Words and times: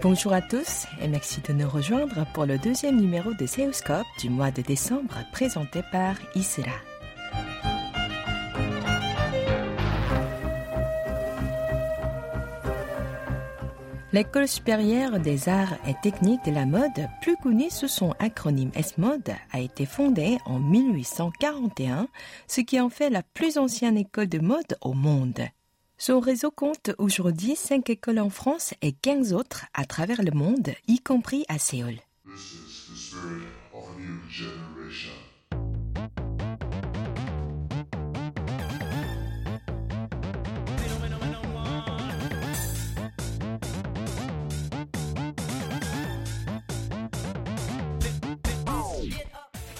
Bonjour 0.00 0.32
à 0.32 0.40
tous 0.40 0.86
et 1.02 1.08
merci 1.08 1.40
de 1.40 1.52
nous 1.52 1.68
rejoindre 1.68 2.24
pour 2.32 2.46
le 2.46 2.58
deuxième 2.58 3.00
numéro 3.00 3.34
de 3.34 3.44
Seoulscope 3.44 4.06
du 4.20 4.30
mois 4.30 4.52
de 4.52 4.62
décembre 4.62 5.16
présenté 5.32 5.82
par 5.90 6.14
Isra. 6.36 6.89
L'École 14.12 14.48
supérieure 14.48 15.20
des 15.20 15.48
arts 15.48 15.74
et 15.86 15.94
techniques 16.02 16.44
de 16.44 16.50
la 16.50 16.66
mode, 16.66 17.08
plus 17.22 17.36
connue 17.36 17.70
sous 17.70 17.86
son 17.86 18.12
acronyme 18.18 18.72
ESMOD, 18.74 19.30
a 19.52 19.60
été 19.60 19.86
fondée 19.86 20.38
en 20.46 20.58
1841, 20.58 22.08
ce 22.48 22.60
qui 22.60 22.80
en 22.80 22.88
fait 22.88 23.08
la 23.08 23.22
plus 23.22 23.56
ancienne 23.56 23.96
école 23.96 24.28
de 24.28 24.40
mode 24.40 24.76
au 24.80 24.94
monde. 24.94 25.40
Son 25.96 26.18
réseau 26.18 26.50
compte 26.50 26.90
aujourd'hui 26.98 27.54
5 27.54 27.88
écoles 27.88 28.18
en 28.18 28.30
France 28.30 28.74
et 28.82 28.90
15 28.90 29.32
autres 29.32 29.66
à 29.74 29.84
travers 29.84 30.24
le 30.24 30.32
monde, 30.32 30.70
y 30.88 30.98
compris 30.98 31.44
à 31.48 31.60
Séoul. 31.60 31.94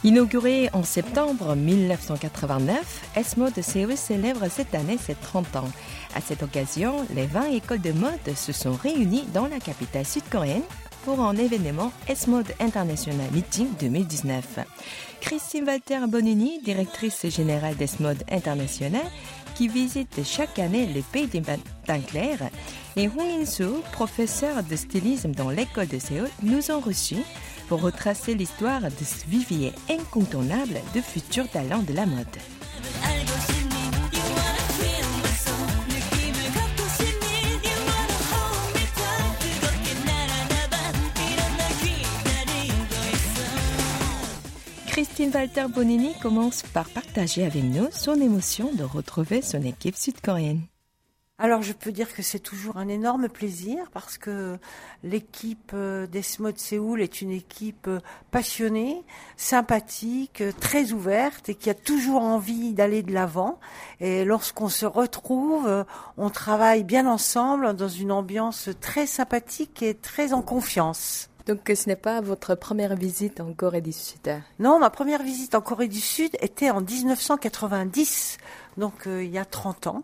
Inauguré 0.02 0.70
en 0.72 0.82
septembre 0.82 1.54
1989, 1.54 3.10
ESMO 3.16 3.50
de 3.50 3.60
Séoul 3.60 3.98
célèbre 3.98 4.46
cette 4.50 4.74
année 4.74 4.96
ses 4.96 5.14
30 5.14 5.56
ans. 5.56 5.68
À 6.14 6.22
cette 6.22 6.42
occasion, 6.42 7.06
les 7.14 7.26
20 7.26 7.50
écoles 7.52 7.82
de 7.82 7.92
mode 7.92 8.34
se 8.34 8.52
sont 8.52 8.72
réunies 8.72 9.26
dans 9.34 9.46
la 9.46 9.60
capitale 9.60 10.06
sud-coréenne 10.06 10.62
pour 11.04 11.20
un 11.20 11.36
événement 11.36 11.92
ESMOD 12.08 12.46
International 12.60 13.26
Meeting 13.32 13.68
2019. 13.78 14.60
Christine 15.20 15.64
Walter 15.66 16.00
Bonini, 16.08 16.62
directrice 16.62 17.26
générale 17.28 17.76
d'ESMOD 17.76 18.24
International, 18.30 19.04
qui 19.54 19.68
visite 19.68 20.24
chaque 20.24 20.58
année 20.58 20.86
le 20.86 21.02
pays 21.02 21.28
clairs, 22.06 22.48
et 22.96 23.08
Hong 23.08 23.42
In-soo, 23.42 23.82
professeur 23.92 24.62
de 24.62 24.76
stylisme 24.76 25.32
dans 25.32 25.50
l'école 25.50 25.88
de 25.88 25.98
Séoul, 25.98 26.28
nous 26.42 26.70
ont 26.70 26.80
reçus 26.80 27.22
pour 27.70 27.82
retracer 27.82 28.34
l'histoire 28.34 28.82
de 28.82 29.04
ce 29.04 29.24
vivier 29.28 29.72
incontournable 29.88 30.80
de 30.92 31.00
futurs 31.00 31.48
talents 31.48 31.84
de 31.84 31.92
la 31.92 32.04
mode. 32.04 32.26
Christine 44.88 45.30
Walter 45.32 45.66
Bonini 45.72 46.14
commence 46.20 46.62
par 46.74 46.88
partager 46.88 47.44
avec 47.44 47.62
nous 47.62 47.86
son 47.92 48.20
émotion 48.20 48.72
de 48.74 48.82
retrouver 48.82 49.42
son 49.42 49.62
équipe 49.62 49.94
sud-coréenne. 49.94 50.62
Alors 51.42 51.62
je 51.62 51.72
peux 51.72 51.90
dire 51.90 52.14
que 52.14 52.20
c'est 52.20 52.38
toujours 52.38 52.76
un 52.76 52.88
énorme 52.88 53.30
plaisir 53.30 53.90
parce 53.94 54.18
que 54.18 54.58
l'équipe 55.02 55.70
euh, 55.72 56.06
d'ESMO 56.06 56.52
de 56.52 56.58
Séoul 56.58 57.00
est 57.00 57.22
une 57.22 57.30
équipe 57.30 57.86
euh, 57.88 58.00
passionnée, 58.30 59.02
sympathique, 59.38 60.42
euh, 60.42 60.52
très 60.60 60.92
ouverte 60.92 61.48
et 61.48 61.54
qui 61.54 61.70
a 61.70 61.74
toujours 61.74 62.20
envie 62.20 62.74
d'aller 62.74 63.02
de 63.02 63.14
l'avant. 63.14 63.58
Et 64.00 64.26
lorsqu'on 64.26 64.68
se 64.68 64.84
retrouve, 64.84 65.86
on 66.18 66.28
travaille 66.28 66.84
bien 66.84 67.06
ensemble 67.06 67.74
dans 67.74 67.88
une 67.88 68.12
ambiance 68.12 68.68
très 68.82 69.06
sympathique 69.06 69.82
et 69.82 69.94
très 69.94 70.34
en 70.34 70.42
confiance. 70.42 71.30
Donc 71.46 71.72
ce 71.74 71.88
n'est 71.88 71.96
pas 71.96 72.20
votre 72.20 72.54
première 72.54 72.96
visite 72.96 73.40
en 73.40 73.54
Corée 73.54 73.80
du 73.80 73.92
Sud 73.92 74.42
Non, 74.58 74.78
ma 74.78 74.90
première 74.90 75.22
visite 75.22 75.54
en 75.54 75.62
Corée 75.62 75.88
du 75.88 76.00
Sud 76.00 76.36
était 76.42 76.68
en 76.68 76.82
1990, 76.82 78.36
donc 78.76 78.92
il 79.06 79.30
y 79.30 79.38
a 79.38 79.46
30 79.46 79.86
ans. 79.86 80.02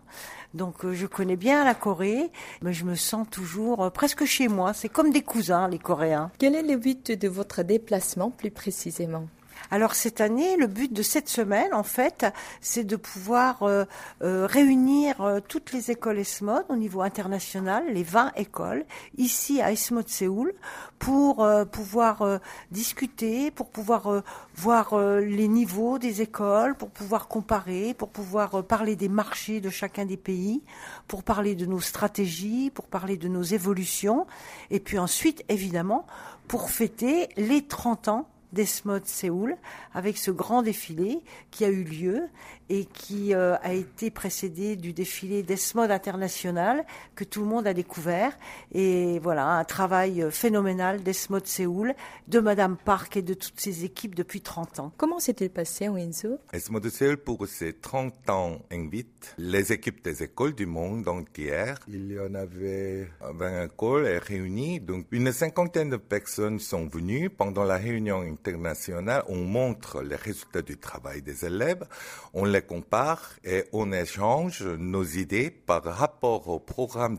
Donc 0.57 0.85
euh, 0.85 0.95
je 0.95 1.07
connais 1.07 1.37
bien 1.37 1.65
la 1.65 1.75
Corée, 1.75 2.31
mais 2.63 2.73
je 2.73 2.85
me 2.85 2.95
sens 2.95 3.29
toujours 3.31 3.85
euh, 3.85 3.91
presque 3.91 4.25
chez 4.25 4.49
moi. 4.49 4.73
C'est 4.73 4.89
comme 4.89 5.13
des 5.13 5.23
cousins, 5.23 5.69
les 5.69 5.79
Coréens. 5.79 6.31
Quel 6.39 6.55
est 6.55 6.63
le 6.63 6.77
but 6.77 7.13
de 7.13 7.29
votre 7.29 7.63
déplacement 7.63 8.31
plus 8.31 8.51
précisément? 8.51 9.27
Alors 9.71 9.95
cette 9.95 10.21
année, 10.21 10.57
le 10.57 10.67
but 10.67 10.93
de 10.93 11.03
cette 11.03 11.29
semaine, 11.29 11.75
en 11.75 11.83
fait, 11.83 12.27
c'est 12.61 12.85
de 12.85 12.97
pouvoir 12.97 13.63
euh, 13.63 13.85
euh, 14.23 14.47
réunir 14.47 15.21
euh, 15.21 15.41
toutes 15.47 15.73
les 15.73 15.91
écoles 15.91 16.19
ESMOD 16.19 16.65
au 16.69 16.77
niveau 16.77 17.03
international, 17.03 17.85
les 17.93 18.03
20 18.03 18.33
écoles, 18.37 18.85
ici 19.17 19.61
à 19.61 19.73
ESMOD 19.73 20.09
Séoul, 20.09 20.55
pour 20.99 21.47
pouvoir 21.71 22.41
discuter, 22.71 23.51
pour 23.51 23.69
pouvoir 23.69 24.23
voir 24.55 24.99
les 24.99 25.47
niveaux 25.47 25.99
des 25.99 26.23
écoles, 26.23 26.75
pour 26.75 26.89
pouvoir 26.89 27.29
comparer, 27.29 27.93
pour 27.93 28.09
pouvoir 28.09 28.65
parler 28.65 28.97
des 28.97 29.11
marchés 29.11 29.61
de 29.61 29.69
chacun 29.69 30.07
des 30.07 30.17
pays, 30.17 30.63
pour 31.07 31.23
parler 31.23 31.55
de 31.55 31.67
nos 31.67 31.81
stratégies, 31.81 32.71
pour 32.71 32.87
parler 32.87 33.19
de 33.19 33.29
nos 33.29 33.43
évolutions, 33.43 34.27
et 34.71 34.81
puis 34.81 34.99
ensuite, 34.99 35.45
évidemment, 35.51 36.07
pour 36.49 36.71
fêter 36.71 37.29
les 37.37 37.67
30 37.67 38.09
ans 38.09 38.27
d'ESMOD 38.53 39.07
Séoul 39.07 39.57
avec 39.95 40.19
ce 40.19 40.31
grand 40.31 40.63
défilé 40.63 41.21
qui 41.51 41.65
a 41.65 41.69
eu 41.69 41.85
lieu 41.85 42.29
et 42.69 42.85
qui 42.85 43.35
euh, 43.35 43.57
a 43.63 43.73
été 43.73 44.11
précédé 44.11 44.77
du 44.77 44.93
défilé 44.93 45.43
d'ESMOD 45.43 45.91
International 45.91 46.85
que 47.15 47.25
tout 47.25 47.41
le 47.41 47.47
monde 47.47 47.67
a 47.67 47.75
découvert. 47.75 48.37
Et 48.73 49.19
voilà, 49.21 49.47
un 49.47 49.65
travail 49.65 50.23
euh, 50.23 50.31
phénoménal 50.31 51.03
d'ESMOD 51.03 51.47
Séoul, 51.47 51.95
de 52.29 52.41
Madame 52.41 52.77
Park 52.77 53.17
et 53.17 53.23
de 53.23 53.35
toutes 53.35 53.61
ses 53.61 53.85
équipes 53.85 54.15
depuis 54.15 54.41
30 54.41 54.81
ans. 54.81 54.93
Comment 54.97 55.19
s'est-il 55.19 55.51
passé, 55.51 55.89
Winzo 55.89 56.39
ESMOD 56.53 56.89
Séoul, 56.89 57.17
pour 57.19 57.47
ses 57.47 57.73
30 57.73 58.31
ans, 58.31 58.59
invite 58.73 59.35
les 59.39 59.73
équipes 59.73 60.03
des 60.05 60.23
écoles 60.23 60.55
du 60.55 60.67
monde 60.67 61.07
entier. 61.09 61.75
Il 61.89 62.13
y 62.13 62.19
en 62.19 62.35
avait 62.35 63.09
20 63.21 63.65
écoles 63.67 64.07
réunies, 64.27 64.81
donc 64.81 65.07
une 65.13 65.33
cinquantaine 65.33 65.91
de 65.91 65.97
personnes 65.97 66.59
sont 66.59 66.87
venues. 66.87 67.31
Pendant 67.31 67.65
la 67.65 67.77
réunion 67.77 68.21
internationale, 68.23 69.23
on 69.29 69.37
montre 69.37 70.03
les 70.03 70.17
résultats 70.17 70.63
du 70.63 70.77
travail 70.77 71.23
des 71.23 71.45
élèves. 71.45 71.87
On 72.35 72.45
les 72.45 72.56
compare 72.61 73.31
et 73.45 73.65
on 73.73 73.93
échange 73.93 74.63
nos 74.63 75.05
idées 75.05 75.51
par 75.51 75.85
rapport 75.85 76.49
au 76.49 76.59
programme 76.59 77.19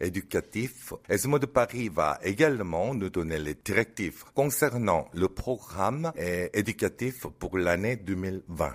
éducatif. 0.00 0.92
ESMO 1.08 1.38
de 1.38 1.46
Paris 1.46 1.88
va 1.88 2.18
également 2.22 2.94
nous 2.94 3.10
donner 3.10 3.38
les 3.38 3.54
directives 3.54 4.24
concernant 4.34 5.08
le 5.12 5.28
programme 5.28 6.12
éducatif 6.54 7.26
pour 7.38 7.58
l'année 7.58 7.96
2020. 7.96 8.74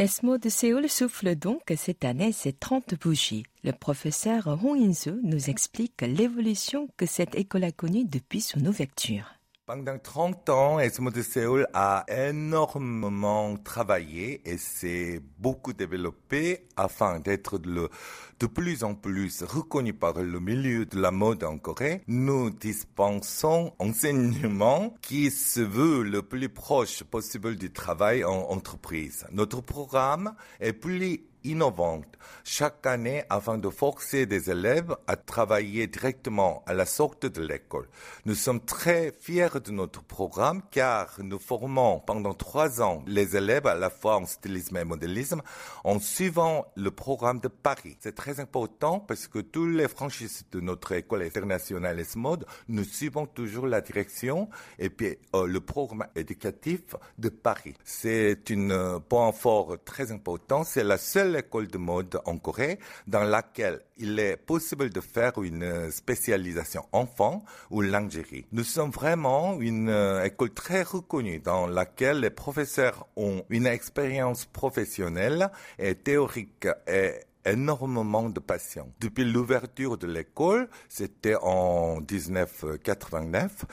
ESMO 0.00 0.38
de 0.38 0.48
Séoul 0.48 0.88
souffle 0.88 1.34
donc 1.34 1.62
cette 1.76 2.04
année 2.04 2.30
ses 2.30 2.52
30 2.52 2.94
bougies. 3.00 3.42
Le 3.64 3.72
professeur 3.72 4.46
Hong 4.46 4.80
In-soo 4.80 5.18
nous 5.24 5.50
explique 5.50 6.02
l'évolution 6.02 6.88
que 6.96 7.04
cette 7.04 7.34
école 7.34 7.64
a 7.64 7.72
connue 7.72 8.04
depuis 8.04 8.40
son 8.40 8.64
ouverture. 8.64 9.37
Pendant 9.68 9.98
30 9.98 10.48
ans, 10.48 10.80
ESMO 10.80 11.10
de 11.10 11.20
Séoul 11.20 11.66
a 11.74 12.06
énormément 12.08 13.54
travaillé 13.58 14.40
et 14.50 14.56
s'est 14.56 15.20
beaucoup 15.38 15.74
développé 15.74 16.64
afin 16.74 17.20
d'être 17.20 17.58
de 17.58 18.46
plus 18.46 18.82
en 18.82 18.94
plus 18.94 19.42
reconnu 19.42 19.92
par 19.92 20.22
le 20.22 20.40
milieu 20.40 20.86
de 20.86 20.98
la 20.98 21.10
mode 21.10 21.44
en 21.44 21.58
Corée. 21.58 22.00
Nous 22.06 22.48
dispensons 22.48 23.74
enseignement 23.78 24.94
qui 25.02 25.30
se 25.30 25.60
veut 25.60 26.02
le 26.02 26.22
plus 26.22 26.48
proche 26.48 27.02
possible 27.04 27.56
du 27.56 27.70
travail 27.70 28.24
en 28.24 28.48
entreprise. 28.48 29.26
Notre 29.32 29.60
programme 29.60 30.32
est 30.60 30.72
plus 30.72 31.27
innovante 31.48 32.18
chaque 32.44 32.86
année 32.86 33.24
afin 33.30 33.58
de 33.58 33.68
forcer 33.68 34.26
des 34.26 34.50
élèves 34.50 34.96
à 35.06 35.16
travailler 35.16 35.86
directement 35.86 36.62
à 36.66 36.74
la 36.74 36.86
sortie 36.86 37.30
de 37.30 37.42
l'école. 37.42 37.88
Nous 38.24 38.34
sommes 38.34 38.60
très 38.60 39.12
fiers 39.12 39.60
de 39.64 39.70
notre 39.70 40.02
programme 40.02 40.62
car 40.70 41.16
nous 41.22 41.38
formons 41.38 42.00
pendant 42.00 42.34
trois 42.34 42.82
ans 42.82 43.02
les 43.06 43.36
élèves 43.36 43.66
à 43.66 43.74
la 43.74 43.90
fois 43.90 44.16
en 44.16 44.26
stylisme 44.26 44.76
et 44.76 44.84
modélisme 44.84 45.42
en 45.84 45.98
suivant 45.98 46.66
le 46.76 46.90
programme 46.90 47.40
de 47.40 47.48
Paris. 47.48 47.96
C'est 48.00 48.14
très 48.14 48.40
important 48.40 49.00
parce 49.00 49.26
que 49.26 49.38
tous 49.38 49.66
les 49.66 49.88
franchises 49.88 50.44
de 50.52 50.60
notre 50.60 50.92
école 50.92 51.22
internationale 51.22 51.98
S-Mode, 52.00 52.46
nous 52.68 52.84
suivons 52.84 53.26
toujours 53.26 53.66
la 53.66 53.80
direction 53.80 54.48
et 54.78 54.90
puis 54.90 55.18
euh, 55.34 55.46
le 55.46 55.60
programme 55.60 56.06
éducatif 56.14 56.80
de 57.18 57.28
Paris. 57.28 57.74
C'est 57.84 58.50
un 58.50 58.70
euh, 58.70 58.98
point 58.98 59.32
fort 59.32 59.76
très 59.84 60.12
important. 60.12 60.64
C'est 60.64 60.84
la 60.84 60.98
seule 60.98 61.37
école 61.38 61.68
de 61.68 61.78
mode 61.78 62.20
en 62.24 62.38
Corée 62.38 62.78
dans 63.06 63.24
laquelle 63.24 63.80
il 63.96 64.18
est 64.18 64.36
possible 64.36 64.90
de 64.90 65.00
faire 65.00 65.42
une 65.42 65.90
spécialisation 65.90 66.84
enfant 66.92 67.44
ou 67.70 67.80
lingerie. 67.80 68.46
Nous 68.52 68.64
sommes 68.64 68.90
vraiment 68.90 69.60
une 69.60 69.88
euh, 69.88 70.24
école 70.24 70.50
très 70.50 70.82
reconnue 70.82 71.40
dans 71.40 71.66
laquelle 71.66 72.20
les 72.20 72.30
professeurs 72.30 73.06
ont 73.16 73.42
une 73.50 73.66
expérience 73.66 74.44
professionnelle 74.44 75.50
et 75.78 75.94
théorique 75.94 76.68
et 76.86 77.14
énormément 77.44 78.28
de 78.28 78.40
patients. 78.40 78.88
Depuis 79.00 79.24
l'ouverture 79.24 79.96
de 79.96 80.06
l'école, 80.06 80.68
c'était 80.88 81.36
en 81.36 82.00
1989, 82.00 83.64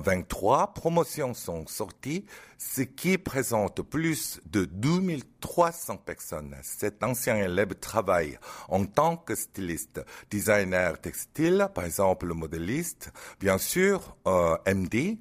23 0.00 0.74
promotions 0.74 1.34
sont 1.34 1.66
sorties, 1.66 2.24
ce 2.58 2.82
qui 2.82 3.18
présente 3.18 3.82
plus 3.82 4.40
de 4.46 4.64
2300 4.64 5.98
personnes. 5.98 6.56
Cet 6.62 7.02
ancien 7.02 7.36
élève 7.36 7.74
travaille 7.74 8.38
en 8.68 8.86
tant 8.86 9.16
que 9.16 9.34
styliste, 9.34 10.04
designer 10.30 11.00
textile, 11.00 11.68
par 11.74 11.84
exemple 11.84 12.32
modéliste, 12.32 13.12
bien 13.40 13.58
sûr, 13.58 14.16
euh, 14.26 14.56
MD, 14.66 15.18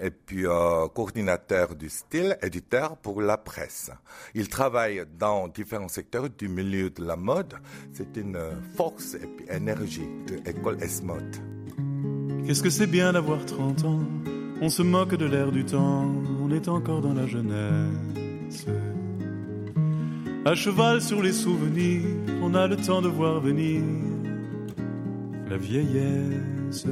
et 0.00 0.10
puis 0.10 0.46
euh, 0.46 0.88
coordinateur 0.88 1.74
du 1.74 1.88
style, 1.88 2.38
éditeur 2.42 2.96
pour 2.96 3.20
la 3.20 3.36
presse. 3.36 3.90
Il 4.34 4.48
travaille 4.48 5.04
dans 5.18 5.48
différents 5.48 5.88
secteurs 5.88 6.30
du 6.30 6.48
milieu 6.48 6.90
de 6.90 7.04
la 7.04 7.16
mode. 7.16 7.54
C'est 7.92 8.16
une 8.16 8.38
force 8.76 9.14
et 9.14 9.54
énergie 9.54 10.08
de 10.26 10.36
l'école 10.44 10.82
S-Mode. 10.82 11.57
Qu'est-ce 12.46 12.62
que 12.62 12.70
c'est 12.70 12.86
bien 12.86 13.12
d'avoir 13.12 13.44
30 13.44 13.84
ans? 13.84 14.00
On 14.60 14.68
se 14.68 14.82
moque 14.82 15.14
de 15.14 15.26
l'air 15.26 15.52
du 15.52 15.64
temps, 15.64 16.06
on 16.42 16.50
est 16.50 16.68
encore 16.68 17.00
dans 17.00 17.14
la 17.14 17.26
jeunesse. 17.26 18.66
À 20.44 20.54
cheval 20.54 21.02
sur 21.02 21.22
les 21.22 21.32
souvenirs, 21.32 22.04
on 22.42 22.54
a 22.54 22.66
le 22.66 22.76
temps 22.76 23.02
de 23.02 23.08
voir 23.08 23.40
venir 23.40 23.82
la 25.48 25.56
vieillesse. 25.56 26.86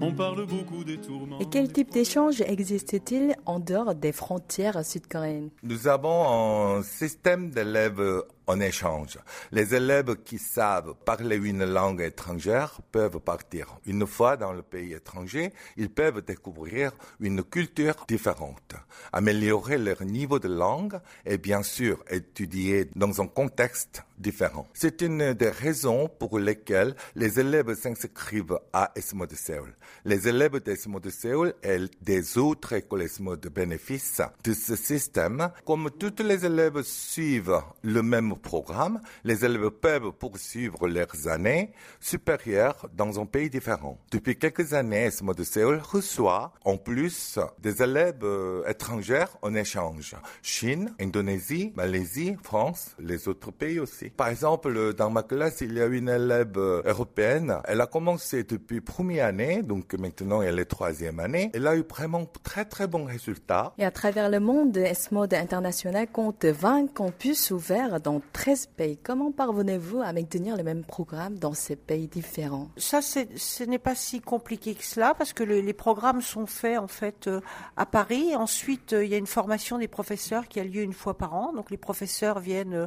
On 0.00 0.12
parle 0.12 0.46
beaucoup 0.46 0.84
des 0.84 0.98
tourments. 0.98 1.38
Et 1.40 1.46
quel 1.46 1.72
type 1.72 1.90
d'échange 1.90 2.42
existe-t-il 2.42 3.34
en 3.44 3.58
dehors 3.58 3.94
des 3.94 4.12
frontières 4.12 4.84
sud-coréennes? 4.84 5.50
Nous 5.62 5.88
avons 5.88 6.76
un 6.76 6.82
système 6.82 7.50
d'élèves 7.50 8.22
en 8.46 8.60
échange. 8.60 9.18
Les 9.52 9.74
élèves 9.74 10.16
qui 10.24 10.38
savent 10.38 10.94
parler 11.04 11.36
une 11.36 11.64
langue 11.64 12.00
étrangère 12.00 12.80
peuvent 12.92 13.20
partir. 13.20 13.78
Une 13.86 14.06
fois 14.06 14.36
dans 14.36 14.52
le 14.52 14.62
pays 14.62 14.92
étranger, 14.92 15.52
ils 15.76 15.90
peuvent 15.90 16.24
découvrir 16.24 16.92
une 17.20 17.42
culture 17.42 17.94
différente, 18.08 18.74
améliorer 19.12 19.78
leur 19.78 20.02
niveau 20.04 20.38
de 20.38 20.48
langue 20.48 20.98
et 21.24 21.38
bien 21.38 21.62
sûr 21.62 22.02
étudier 22.10 22.88
dans 22.94 23.20
un 23.20 23.26
contexte 23.26 24.02
différent. 24.18 24.66
C'est 24.72 25.02
une 25.02 25.34
des 25.34 25.50
raisons 25.50 26.08
pour 26.08 26.38
lesquelles 26.38 26.94
les 27.14 27.38
élèves 27.38 27.74
s'inscrivent 27.74 28.58
à 28.72 28.92
ESMO 28.96 29.26
de 29.26 29.34
Séoul. 29.34 29.74
Les 30.04 30.28
élèves 30.28 30.62
d'ESMO 30.62 31.00
de 31.00 31.10
Séoul 31.10 31.54
et 31.62 31.78
des 32.00 32.38
autres 32.38 32.72
écoles 32.74 33.02
ESMO 33.02 33.36
de 33.36 33.48
bénéfice 33.48 34.20
de 34.44 34.54
ce 34.54 34.76
système, 34.76 35.50
comme 35.64 35.90
tous 35.90 36.22
les 36.22 36.44
élèves 36.46 36.82
suivent 36.82 37.60
le 37.82 38.02
même 38.02 38.35
programme, 38.36 39.00
les 39.24 39.44
élèves 39.44 39.70
peuvent 39.70 40.12
poursuivre 40.12 40.88
leurs 40.88 41.28
années 41.28 41.72
supérieures 42.00 42.88
dans 42.94 43.20
un 43.20 43.26
pays 43.26 43.50
différent. 43.50 43.98
Depuis 44.10 44.36
quelques 44.38 44.72
années, 44.72 45.06
ESMO 45.06 45.34
de 45.34 45.44
Séoul 45.44 45.80
reçoit 45.82 46.52
en 46.64 46.76
plus 46.76 47.38
des 47.60 47.82
élèves 47.82 48.22
euh, 48.22 48.66
étrangers 48.68 49.26
en 49.42 49.54
échange. 49.54 50.14
Chine, 50.42 50.94
Indonésie, 51.00 51.72
Malaisie, 51.76 52.36
France, 52.42 52.94
les 52.98 53.28
autres 53.28 53.50
pays 53.50 53.78
aussi. 53.78 54.10
Par 54.10 54.28
exemple, 54.28 54.94
dans 54.94 55.10
ma 55.10 55.22
classe, 55.22 55.60
il 55.60 55.74
y 55.74 55.80
a 55.80 55.86
une 55.86 56.08
élève 56.08 56.52
euh, 56.56 56.82
européenne. 56.84 57.58
Elle 57.64 57.80
a 57.80 57.86
commencé 57.86 58.44
depuis 58.44 58.80
première 58.80 59.26
année, 59.26 59.62
donc 59.62 59.94
maintenant 59.94 60.42
elle 60.42 60.58
est 60.58 60.64
troisième 60.66 61.20
année. 61.20 61.50
Elle 61.54 61.66
a 61.66 61.76
eu 61.76 61.84
vraiment 61.88 62.26
très 62.42 62.64
très 62.64 62.86
bons 62.86 63.04
résultats. 63.04 63.72
Et 63.78 63.84
à 63.84 63.90
travers 63.90 64.30
le 64.30 64.40
monde, 64.40 64.76
ESMOD 64.76 65.34
International 65.34 66.06
compte 66.08 66.44
20 66.44 66.92
campus 66.92 67.50
ouverts 67.50 68.00
dans 68.00 68.20
13 68.32 68.66
pays. 68.76 68.98
Comment 69.02 69.32
parvenez-vous 69.32 70.00
à 70.00 70.12
maintenir 70.12 70.56
le 70.56 70.62
même 70.62 70.84
programme 70.84 71.38
dans 71.38 71.54
ces 71.54 71.76
pays 71.76 72.08
différents? 72.08 72.68
Ça, 72.76 73.00
ce 73.02 73.64
n'est 73.64 73.78
pas 73.78 73.94
si 73.94 74.20
compliqué 74.20 74.74
que 74.74 74.84
cela 74.84 75.14
parce 75.14 75.32
que 75.32 75.42
les, 75.42 75.62
les 75.62 75.72
programmes 75.72 76.20
sont 76.20 76.46
faits 76.46 76.78
en 76.78 76.88
fait 76.88 77.26
euh, 77.26 77.40
à 77.76 77.86
Paris. 77.86 78.34
Ensuite, 78.36 78.92
euh, 78.92 79.04
il 79.04 79.10
y 79.10 79.14
a 79.14 79.18
une 79.18 79.26
formation 79.26 79.78
des 79.78 79.88
professeurs 79.88 80.48
qui 80.48 80.60
a 80.60 80.64
lieu 80.64 80.82
une 80.82 80.92
fois 80.92 81.16
par 81.16 81.34
an. 81.34 81.52
Donc 81.52 81.70
les 81.70 81.76
professeurs 81.76 82.40
viennent 82.40 82.74
euh, 82.74 82.86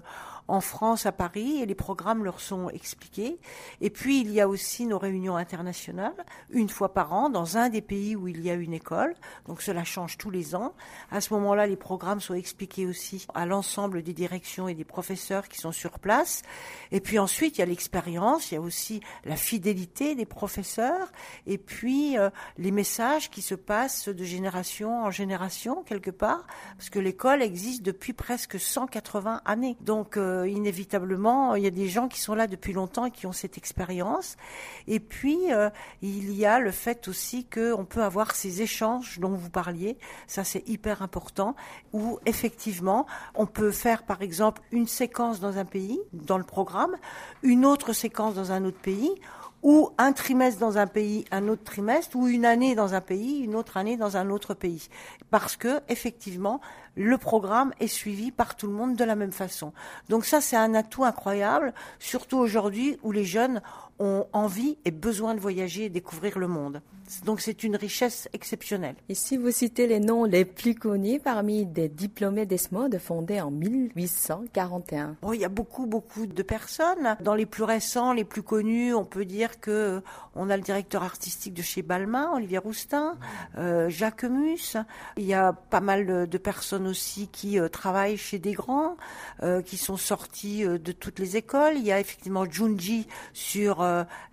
en 0.49 0.61
France, 0.61 1.05
à 1.05 1.11
Paris, 1.11 1.61
et 1.61 1.65
les 1.65 1.75
programmes 1.75 2.23
leur 2.23 2.39
sont 2.41 2.69
expliqués. 2.69 3.39
Et 3.81 3.89
puis, 3.89 4.21
il 4.21 4.31
y 4.31 4.41
a 4.41 4.47
aussi 4.47 4.85
nos 4.85 4.97
réunions 4.97 5.37
internationales, 5.37 6.13
une 6.49 6.69
fois 6.69 6.93
par 6.93 7.13
an, 7.13 7.29
dans 7.29 7.57
un 7.57 7.69
des 7.69 7.81
pays 7.81 8.15
où 8.15 8.27
il 8.27 8.41
y 8.41 8.49
a 8.49 8.55
une 8.55 8.73
école. 8.73 9.15
Donc, 9.47 9.61
cela 9.61 9.83
change 9.83 10.17
tous 10.17 10.29
les 10.29 10.55
ans. 10.55 10.73
À 11.11 11.21
ce 11.21 11.33
moment-là, 11.33 11.67
les 11.67 11.77
programmes 11.77 12.19
sont 12.19 12.33
expliqués 12.33 12.85
aussi 12.85 13.25
à 13.33 13.45
l'ensemble 13.45 14.01
des 14.03 14.13
directions 14.13 14.67
et 14.67 14.73
des 14.73 14.83
professeurs 14.83 15.47
qui 15.47 15.59
sont 15.59 15.71
sur 15.71 15.99
place. 15.99 16.41
Et 16.91 16.99
puis 16.99 17.19
ensuite, 17.19 17.57
il 17.57 17.59
y 17.59 17.63
a 17.63 17.67
l'expérience, 17.67 18.51
il 18.51 18.55
y 18.55 18.57
a 18.57 18.61
aussi 18.61 19.01
la 19.25 19.35
fidélité 19.35 20.15
des 20.15 20.25
professeurs, 20.25 21.11
et 21.47 21.57
puis 21.57 22.17
euh, 22.17 22.29
les 22.57 22.71
messages 22.71 23.29
qui 23.29 23.41
se 23.41 23.55
passent 23.55 24.09
de 24.09 24.23
génération 24.23 25.03
en 25.03 25.11
génération, 25.11 25.83
quelque 25.83 26.11
part, 26.11 26.45
parce 26.77 26.89
que 26.89 26.99
l'école 26.99 27.41
existe 27.41 27.83
depuis 27.83 28.13
presque 28.13 28.59
180 28.59 29.41
années. 29.45 29.77
Donc, 29.81 30.17
euh, 30.17 30.38
inévitablement, 30.47 31.55
il 31.55 31.63
y 31.63 31.67
a 31.67 31.71
des 31.71 31.87
gens 31.87 32.07
qui 32.07 32.19
sont 32.19 32.35
là 32.35 32.47
depuis 32.47 32.73
longtemps 32.73 33.05
et 33.05 33.11
qui 33.11 33.25
ont 33.25 33.31
cette 33.31 33.57
expérience. 33.57 34.37
Et 34.87 34.99
puis, 34.99 35.51
euh, 35.51 35.69
il 36.01 36.33
y 36.33 36.45
a 36.45 36.59
le 36.59 36.71
fait 36.71 37.07
aussi 37.07 37.45
qu'on 37.45 37.85
peut 37.85 38.03
avoir 38.03 38.35
ces 38.35 38.61
échanges 38.61 39.19
dont 39.19 39.33
vous 39.33 39.49
parliez. 39.49 39.97
Ça, 40.27 40.43
c'est 40.43 40.67
hyper 40.67 41.01
important. 41.01 41.55
Où 41.93 42.19
effectivement, 42.25 43.05
on 43.35 43.45
peut 43.45 43.71
faire, 43.71 44.03
par 44.03 44.21
exemple, 44.21 44.61
une 44.71 44.87
séquence 44.87 45.39
dans 45.39 45.57
un 45.57 45.65
pays, 45.65 45.99
dans 46.13 46.37
le 46.37 46.43
programme, 46.43 46.95
une 47.43 47.65
autre 47.65 47.93
séquence 47.93 48.35
dans 48.35 48.51
un 48.51 48.65
autre 48.65 48.79
pays 48.79 49.11
ou 49.61 49.89
un 49.97 50.13
trimestre 50.13 50.59
dans 50.59 50.77
un 50.77 50.87
pays, 50.87 51.25
un 51.31 51.47
autre 51.47 51.63
trimestre, 51.63 52.15
ou 52.15 52.27
une 52.27 52.45
année 52.45 52.75
dans 52.75 52.93
un 52.93 53.01
pays, 53.01 53.39
une 53.39 53.55
autre 53.55 53.77
année 53.77 53.97
dans 53.97 54.15
un 54.15 54.29
autre 54.29 54.53
pays. 54.53 54.87
Parce 55.31 55.57
que, 55.57 55.81
effectivement, 55.89 56.61
le 56.95 57.17
programme 57.17 57.73
est 57.79 57.87
suivi 57.87 58.31
par 58.31 58.55
tout 58.55 58.67
le 58.67 58.73
monde 58.73 58.95
de 58.95 59.03
la 59.03 59.15
même 59.15 59.31
façon. 59.31 59.73
Donc 60.09 60.25
ça, 60.25 60.41
c'est 60.41 60.55
un 60.57 60.73
atout 60.73 61.03
incroyable, 61.03 61.73
surtout 61.99 62.37
aujourd'hui 62.37 62.97
où 63.03 63.11
les 63.11 63.25
jeunes 63.25 63.61
ont 63.99 64.25
envie 64.31 64.77
et 64.85 64.91
besoin 64.91 65.35
de 65.35 65.39
voyager 65.39 65.85
et 65.85 65.89
découvrir 65.89 66.39
le 66.39 66.47
monde. 66.47 66.81
Donc 67.25 67.41
c'est 67.41 67.63
une 67.63 67.75
richesse 67.75 68.29
exceptionnelle. 68.33 68.95
Et 69.09 69.15
si 69.15 69.35
vous 69.35 69.51
citez 69.51 69.87
les 69.87 69.99
noms 69.99 70.25
les 70.25 70.45
plus 70.45 70.75
connus 70.75 71.19
parmi 71.19 71.65
des 71.65 71.89
diplômés 71.89 72.45
d'ESMOD 72.45 72.97
fondés 72.99 73.41
en 73.41 73.51
1841 73.51 75.17
bon, 75.21 75.33
Il 75.33 75.41
y 75.41 75.45
a 75.45 75.49
beaucoup, 75.49 75.87
beaucoup 75.87 76.27
de 76.27 76.43
personnes. 76.43 77.17
Dans 77.21 77.33
les 77.33 77.47
plus 77.47 77.63
récents, 77.63 78.13
les 78.13 78.23
plus 78.23 78.43
connus, 78.43 78.93
on 78.93 79.05
peut 79.05 79.25
dire 79.25 79.59
que 79.59 80.01
on 80.35 80.49
a 80.49 80.55
le 80.55 80.63
directeur 80.63 81.03
artistique 81.03 81.53
de 81.53 81.61
chez 81.61 81.81
Balmain, 81.81 82.31
Olivier 82.33 82.59
Roustin, 82.59 83.17
euh, 83.57 83.89
Jacques 83.89 84.23
Mus. 84.23 84.77
Il 85.17 85.25
y 85.25 85.33
a 85.33 85.51
pas 85.51 85.81
mal 85.81 86.29
de 86.29 86.37
personnes 86.37 86.78
aussi 86.85 87.27
qui 87.27 87.59
euh, 87.59 87.67
travaillent 87.67 88.17
chez 88.17 88.39
des 88.39 88.53
grands, 88.53 88.97
euh, 89.43 89.61
qui 89.61 89.77
sont 89.77 89.97
sortis 89.97 90.65
euh, 90.65 90.77
de 90.77 90.91
toutes 90.91 91.19
les 91.19 91.37
écoles. 91.37 91.73
Il 91.75 91.83
y 91.83 91.91
a 91.91 91.99
effectivement 91.99 92.45
Junji 92.49 93.07
sur 93.33 93.85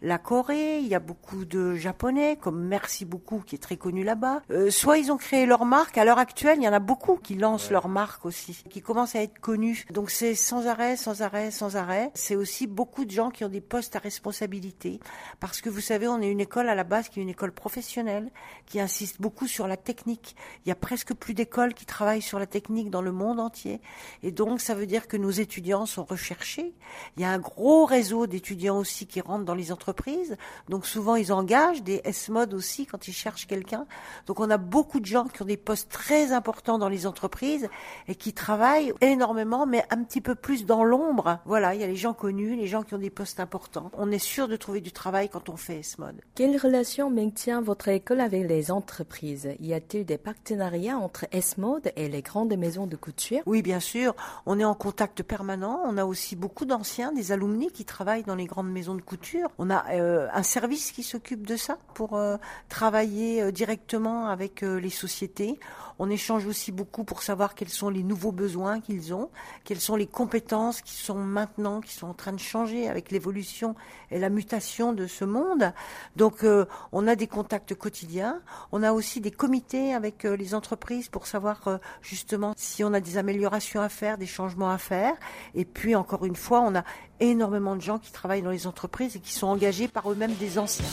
la 0.03 0.19
Corée. 0.19 0.79
Il 0.79 0.89
y 0.89 0.95
a 0.95 1.01
beaucoup 1.01 1.45
de 1.45 1.75
Japonais 1.75 2.39
comme 2.41 2.65
Merci 2.67 3.05
beaucoup 3.05 3.43
qui 3.45 3.55
est 3.55 3.59
très 3.59 3.77
connu 3.77 4.05
là-bas. 4.05 4.43
Soit 4.71 4.99
ils 4.99 5.13
ont 5.13 5.17
créé 5.17 5.47
leur 5.47 5.65
marque. 5.65 5.99
À 5.99 6.05
l'heure 6.05 6.19
actuelle, 6.19 6.59
il 6.59 6.65
y 6.65 6.69
en 6.69 6.73
a 6.73 6.79
beaucoup 6.79 7.17
qui 7.17 7.35
lancent 7.35 7.71
leur 7.71 7.89
marque 7.89 8.25
aussi, 8.25 8.63
qui 8.69 8.83
commencent 8.83 9.15
à 9.15 9.23
être 9.23 9.39
connus. 9.39 9.85
Donc 9.91 10.11
c'est 10.11 10.35
sans 10.35 10.67
arrêt, 10.67 10.97
sans 10.97 11.23
arrêt, 11.23 11.51
sans 11.51 11.77
arrêt. 11.77 12.11
C'est 12.15 12.37
aussi 12.37 12.67
beaucoup 12.67 13.05
de 13.05 13.11
gens 13.11 13.31
qui 13.31 13.45
ont 13.45 13.49
des 13.49 13.61
postes 13.61 13.97
à 13.97 13.99
responsabilité. 13.99 15.01
Parce 15.41 15.61
que 15.61 15.71
vous 15.71 15.81
savez, 15.81 16.09
on 16.09 16.21
est 16.21 16.31
une 16.31 16.41
école 16.41 16.69
à 16.69 16.75
la 16.75 16.85
base 16.85 17.09
qui 17.09 17.21
est 17.21 17.23
une 17.23 17.29
école 17.29 17.53
professionnelle, 17.53 18.31
qui 18.67 18.81
insiste 18.81 19.21
beaucoup 19.21 19.47
sur 19.47 19.67
la 19.67 19.77
technique. 19.77 20.37
Il 20.65 20.69
y 20.69 20.73
a 20.73 20.77
presque 20.77 21.15
plus 21.15 21.35
d'écoles 21.35 21.75
qui 21.75 21.87
travaillent 21.87 22.23
sur 22.23 22.36
la 22.39 22.47
technique 22.47 22.91
dans 22.91 23.03
le 23.03 23.13
monde 23.13 23.41
entier. 23.41 23.81
Et 24.23 24.31
donc, 24.31 24.61
ça 24.61 24.75
veut 24.75 24.87
dire 24.87 25.09
que 25.09 25.17
nos 25.17 25.31
étudiants 25.31 25.87
sont 25.87 26.05
recherchés. 26.05 26.75
Il 27.17 27.23
y 27.23 27.25
a 27.25 27.31
un 27.31 27.39
gros 27.39 27.85
réseau 27.85 28.27
d'étudiants 28.27 28.79
aussi 28.79 29.07
qui 29.07 29.21
rentrent 29.21 29.45
dans 29.45 29.55
les 29.55 29.73
entreprises. 29.73 30.37
Donc, 30.69 30.87
souvent, 30.87 31.17
ils 31.17 31.33
engagent 31.33 31.83
des 31.83 32.01
S-Mod 32.05 32.55
aussi 32.55 32.87
quand 32.87 33.09
ils 33.09 33.13
cherchent 33.13 33.47
quelqu'un. 33.47 33.87
Donc, 34.27 34.41
on 34.41 34.51
a 34.51 34.59
beaucoup 34.59 35.01
de 35.01 35.07
gens 35.07 35.25
qui 35.25 35.43
ont 35.43 35.47
des 35.47 35.57
postes 35.57 35.91
très 35.91 36.33
importants 36.33 36.79
dans 36.79 36.89
les 36.89 37.07
entreprises 37.07 37.69
et 38.09 38.15
qui 38.15 38.33
travaillent 38.33 38.93
énormément, 39.01 39.67
mais 39.67 39.85
un 39.91 40.03
petit 40.03 40.21
peu 40.21 40.35
plus 40.35 40.67
dans 40.67 40.85
l'ombre. 40.85 41.41
Voilà, 41.45 41.75
il 41.75 41.81
y 41.81 41.85
a 41.85 41.87
les 41.87 41.97
gens 41.97 42.15
connus, 42.15 42.57
les 42.57 42.67
gens 42.67 42.83
qui 42.83 42.95
ont 42.95 42.99
des 42.99 43.11
postes 43.11 43.41
importants. 43.41 43.91
On 43.95 44.11
est 44.11 44.19
sûr 44.19 44.49
de 44.49 44.57
trouver 44.57 44.81
du 44.81 44.93
travail 44.93 45.29
quand 45.29 45.49
on 45.49 45.57
fait 45.57 45.81
S-Mod. 45.81 46.21
Quelle 46.35 46.57
relation 46.57 47.11
maintient 47.11 47.61
votre 47.61 47.89
école 47.89 48.21
avec 48.21 48.49
les 48.49 48.71
entreprises? 48.71 49.49
Y 49.61 49.75
a-t-il 49.75 50.05
des 50.05 50.19
partenariats 50.19 50.99
entre 50.99 51.27
S-Mode 51.33 51.93
et 51.97 52.09
les 52.09 52.23
grandes 52.27 52.57
maisons 52.57 52.87
de 52.87 52.97
couture 52.97 53.41
Oui, 53.47 53.63
bien 53.63 53.81
sûr. 53.81 54.15
On 54.47 54.59
est 54.59 54.65
en 54.65 54.75
contact 54.75 55.23
permanent. 55.23 55.81
On 55.85 55.97
a 55.97 56.05
aussi 56.05 56.35
beaucoup 56.35 56.65
d'anciens, 56.65 57.13
des 57.13 57.31
alumni 57.31 57.71
qui 57.71 57.85
travaillent 57.85 58.25
dans 58.25 58.35
les 58.35 58.47
grandes 58.47 58.71
maisons 58.71 58.97
de 58.97 59.01
couture. 59.01 59.49
On 59.59 59.71
a 59.71 59.85
euh, 59.93 60.27
un 60.33 60.43
service 60.43 60.91
qui 60.91 61.05
s'occupe 61.05 61.47
de 61.47 61.57
ça 61.57 61.79
pour 61.95 62.17
euh, 62.17 62.37
travailler 62.69 63.43
euh, 63.43 63.53
directement 63.53 64.27
avec 64.27 64.63
les 64.63 64.91
sociétés. 64.91 65.59
On 65.99 66.11
échange 66.11 66.47
aussi 66.47 66.73
beaucoup 66.73 67.05
pour 67.05 67.23
savoir 67.23 67.55
quels 67.55 67.71
sont 67.71 67.89
les 67.89 68.03
nouveaux 68.03 68.33
besoins 68.33 68.81
qu'ils 68.81 69.15
ont, 69.15 69.31
quelles 69.65 69.81
sont 69.81 69.97
les 69.97 70.07
compétences 70.07 70.83
qui 70.83 70.95
sont 70.95 71.15
maintenant, 71.15 71.81
qui 71.81 71.95
sont 71.95 72.09
en 72.09 72.15
train 72.15 72.33
de 72.33 72.41
changer 72.41 72.89
avec 72.89 73.11
l'évolution 73.11 73.77
et 74.11 74.19
la 74.19 74.29
mutation 74.29 74.93
de 74.93 75.07
ce 75.07 75.25
monde. 75.25 75.73
Donc, 76.17 76.45
on 76.93 77.09
a 77.09 77.17
des 77.17 77.27
contacts 77.27 77.75
quotidiens. 77.75 78.43
On 78.73 78.83
a 78.83 78.93
aussi 78.93 79.23
des 79.23 79.31
comités 79.31 79.95
avec 79.95 80.25
les 80.25 80.55
entreprises 80.55 81.09
pour 81.09 81.27
savoir 81.27 81.81
justement 82.03 82.16
si 82.57 82.85
on 82.85 82.93
a 82.93 83.01
des 83.01 83.19
améliorations 83.19 83.81
à 83.81 83.89
faire, 83.89 84.19
des 84.19 84.27
changements 84.27 84.71
à 84.71 84.79
faire. 84.79 85.15
Et 85.55 85.65
puis, 85.65 85.95
encore 85.95 86.25
une 86.25 86.37
fois, 86.37 86.61
on 86.61 86.75
a 86.75 86.85
énormément 87.21 87.77
de 87.77 87.83
gens 87.83 87.99
qui 87.99 88.13
travaillent 88.13 88.43
dans 88.43 88.51
les 88.51 88.67
entreprises 88.67 89.17
et 89.17 89.21
qui 89.21 89.33
sont 89.33 89.47
engagés 89.47 89.89
par 89.89 90.11
eux-mêmes 90.11 90.35
des 90.35 90.59
anciens. 90.59 90.87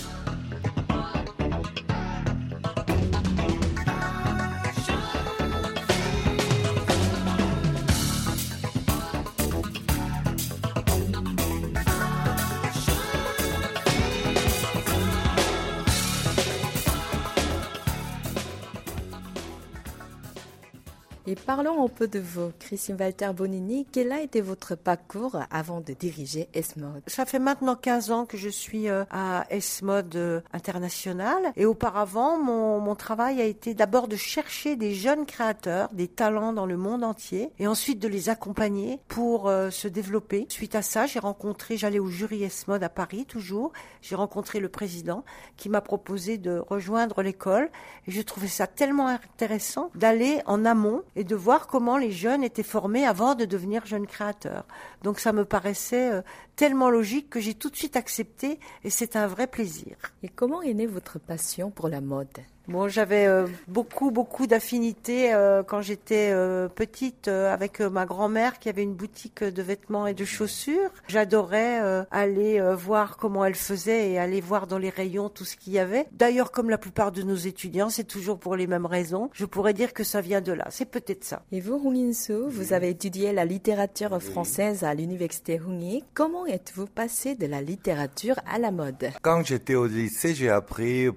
Parlons 21.43 21.83
un 21.83 21.89
peu 21.89 22.07
de 22.07 22.19
vous, 22.19 22.51
Christine 22.59 22.95
Walter 22.99 23.31
Bonini. 23.35 23.85
Quel 23.91 24.11
a 24.11 24.21
été 24.21 24.41
votre 24.41 24.75
parcours 24.75 25.37
avant 25.51 25.81
de 25.81 25.93
diriger 25.93 26.47
S-Mode 26.53 27.03
Ça 27.07 27.25
fait 27.25 27.39
maintenant 27.39 27.75
15 27.75 28.11
ans 28.11 28.25
que 28.25 28.37
je 28.37 28.49
suis 28.49 28.87
euh, 28.89 29.03
à 29.11 29.45
S-Mode 29.49 30.15
euh, 30.15 30.41
International. 30.53 31.51
Et 31.55 31.65
auparavant, 31.65 32.37
mon, 32.37 32.93
travail 32.95 33.41
a 33.41 33.45
été 33.45 33.73
d'abord 33.73 34.07
de 34.07 34.15
chercher 34.15 34.75
des 34.75 34.93
jeunes 34.93 35.25
créateurs, 35.25 35.89
des 35.93 36.07
talents 36.07 36.53
dans 36.53 36.67
le 36.67 36.77
monde 36.77 37.03
entier, 37.03 37.49
et 37.57 37.67
ensuite 37.67 37.99
de 37.99 38.07
les 38.07 38.29
accompagner 38.29 38.99
pour 39.07 39.47
euh, 39.47 39.71
se 39.71 39.87
développer. 39.87 40.45
Suite 40.49 40.75
à 40.75 40.83
ça, 40.83 41.07
j'ai 41.07 41.19
rencontré, 41.19 41.75
j'allais 41.75 41.99
au 41.99 42.07
jury 42.07 42.43
S-Mode 42.43 42.83
à 42.83 42.89
Paris 42.89 43.25
toujours, 43.25 43.73
j'ai 44.01 44.15
rencontré 44.15 44.59
le 44.59 44.69
président 44.69 45.25
qui 45.57 45.69
m'a 45.69 45.81
proposé 45.81 46.37
de 46.37 46.59
rejoindre 46.59 47.23
l'école. 47.23 47.69
Et 48.07 48.11
je 48.11 48.21
trouvais 48.21 48.47
ça 48.47 48.67
tellement 48.67 49.07
intéressant 49.07 49.89
d'aller 49.95 50.39
en 50.45 50.65
amont 50.65 51.01
et 51.15 51.23
de 51.23 51.32
voir 51.35 51.67
comment 51.67 51.97
les 51.97 52.11
jeunes 52.11 52.43
étaient 52.43 52.63
formés 52.63 53.05
avant 53.05 53.35
de 53.35 53.45
devenir 53.45 53.85
jeunes 53.85 54.07
créateurs. 54.07 54.65
Donc 55.03 55.19
ça 55.19 55.33
me 55.33 55.45
paraissait 55.45 56.11
euh, 56.11 56.21
tellement 56.55 56.89
logique 56.89 57.29
que 57.29 57.39
j'ai 57.39 57.53
tout 57.53 57.69
de 57.69 57.75
suite 57.75 57.95
accepté 57.95 58.59
et 58.83 58.89
c'est 58.89 59.15
un 59.15 59.27
vrai 59.27 59.47
plaisir. 59.47 59.95
Et 60.23 60.29
comment 60.29 60.61
est 60.61 60.73
née 60.73 60.87
votre 60.87 61.19
passion 61.19 61.71
pour 61.71 61.87
la 61.89 62.01
mode? 62.01 62.27
Bon, 62.69 62.87
j'avais 62.87 63.25
euh, 63.27 63.45
beaucoup, 63.67 64.09
beaucoup 64.09 64.47
d'affinités 64.47 65.33
euh, 65.33 65.63
quand 65.63 65.81
j'étais 65.81 66.29
euh, 66.31 66.69
petite 66.69 67.27
avec 67.27 67.81
ma 67.81 68.05
grand-mère 68.05 68.57
qui 68.57 68.69
avait 68.69 68.83
une 68.83 68.93
boutique 68.93 69.43
de 69.43 69.61
vêtements 69.61 70.07
et 70.07 70.13
de 70.13 70.23
chaussures. 70.23 70.89
J'adorais 71.07 72.05
aller 72.11 72.61
voir 72.75 73.17
comment 73.17 73.43
elle 73.43 73.55
faisait 73.55 74.11
et 74.11 74.19
aller 74.19 74.39
voir 74.39 74.67
dans 74.67 74.77
les 74.77 74.89
rayons 74.89 75.29
tout 75.29 75.45
ce 75.45 75.57
qu'il 75.57 75.73
y 75.73 75.79
avait. 75.79 76.05
D'ailleurs, 76.11 76.51
comme 76.51 76.69
la 76.69 76.77
plupart 76.77 77.11
de 77.11 77.21
nos 77.21 77.35
étudiants, 77.35 77.89
c'est 77.89 78.03
toujours 78.03 78.39
pour 78.39 78.55
les 78.55 78.67
mêmes 78.67 78.85
raisons. 78.85 79.29
Je 79.33 79.45
pourrais 79.45 79.73
dire 79.73 79.93
que 79.93 80.03
ça 80.03 80.21
vient 80.21 80.41
de 80.41 80.51
là. 80.51 80.67
C'est 80.69 80.85
peut-être 80.85 81.23
ça. 81.23 81.43
Et 81.51 81.59
vous, 81.59 81.75
Hung 81.75 81.97
In 81.97 82.11
vous 82.47 82.73
avez 82.73 82.89
étudié 82.89 83.33
la 83.33 83.45
littérature 83.45 84.21
française 84.21 84.83
à 84.83 84.93
l'université 84.93 85.59
Hung 85.59 86.01
Comment 86.13 86.42
êtes-vous 86.47 86.87
passé 86.87 87.35
de 87.35 87.45
la 87.45 87.61
littérature 87.61 88.35
à 88.45 88.59
la 88.59 88.71
mode? 88.71 89.09
Quand 89.21 89.43
j'étais 89.45 89.75
au 89.75 89.85
lycée, 89.85 90.35
j'ai 90.35 90.49
appris 90.49 91.09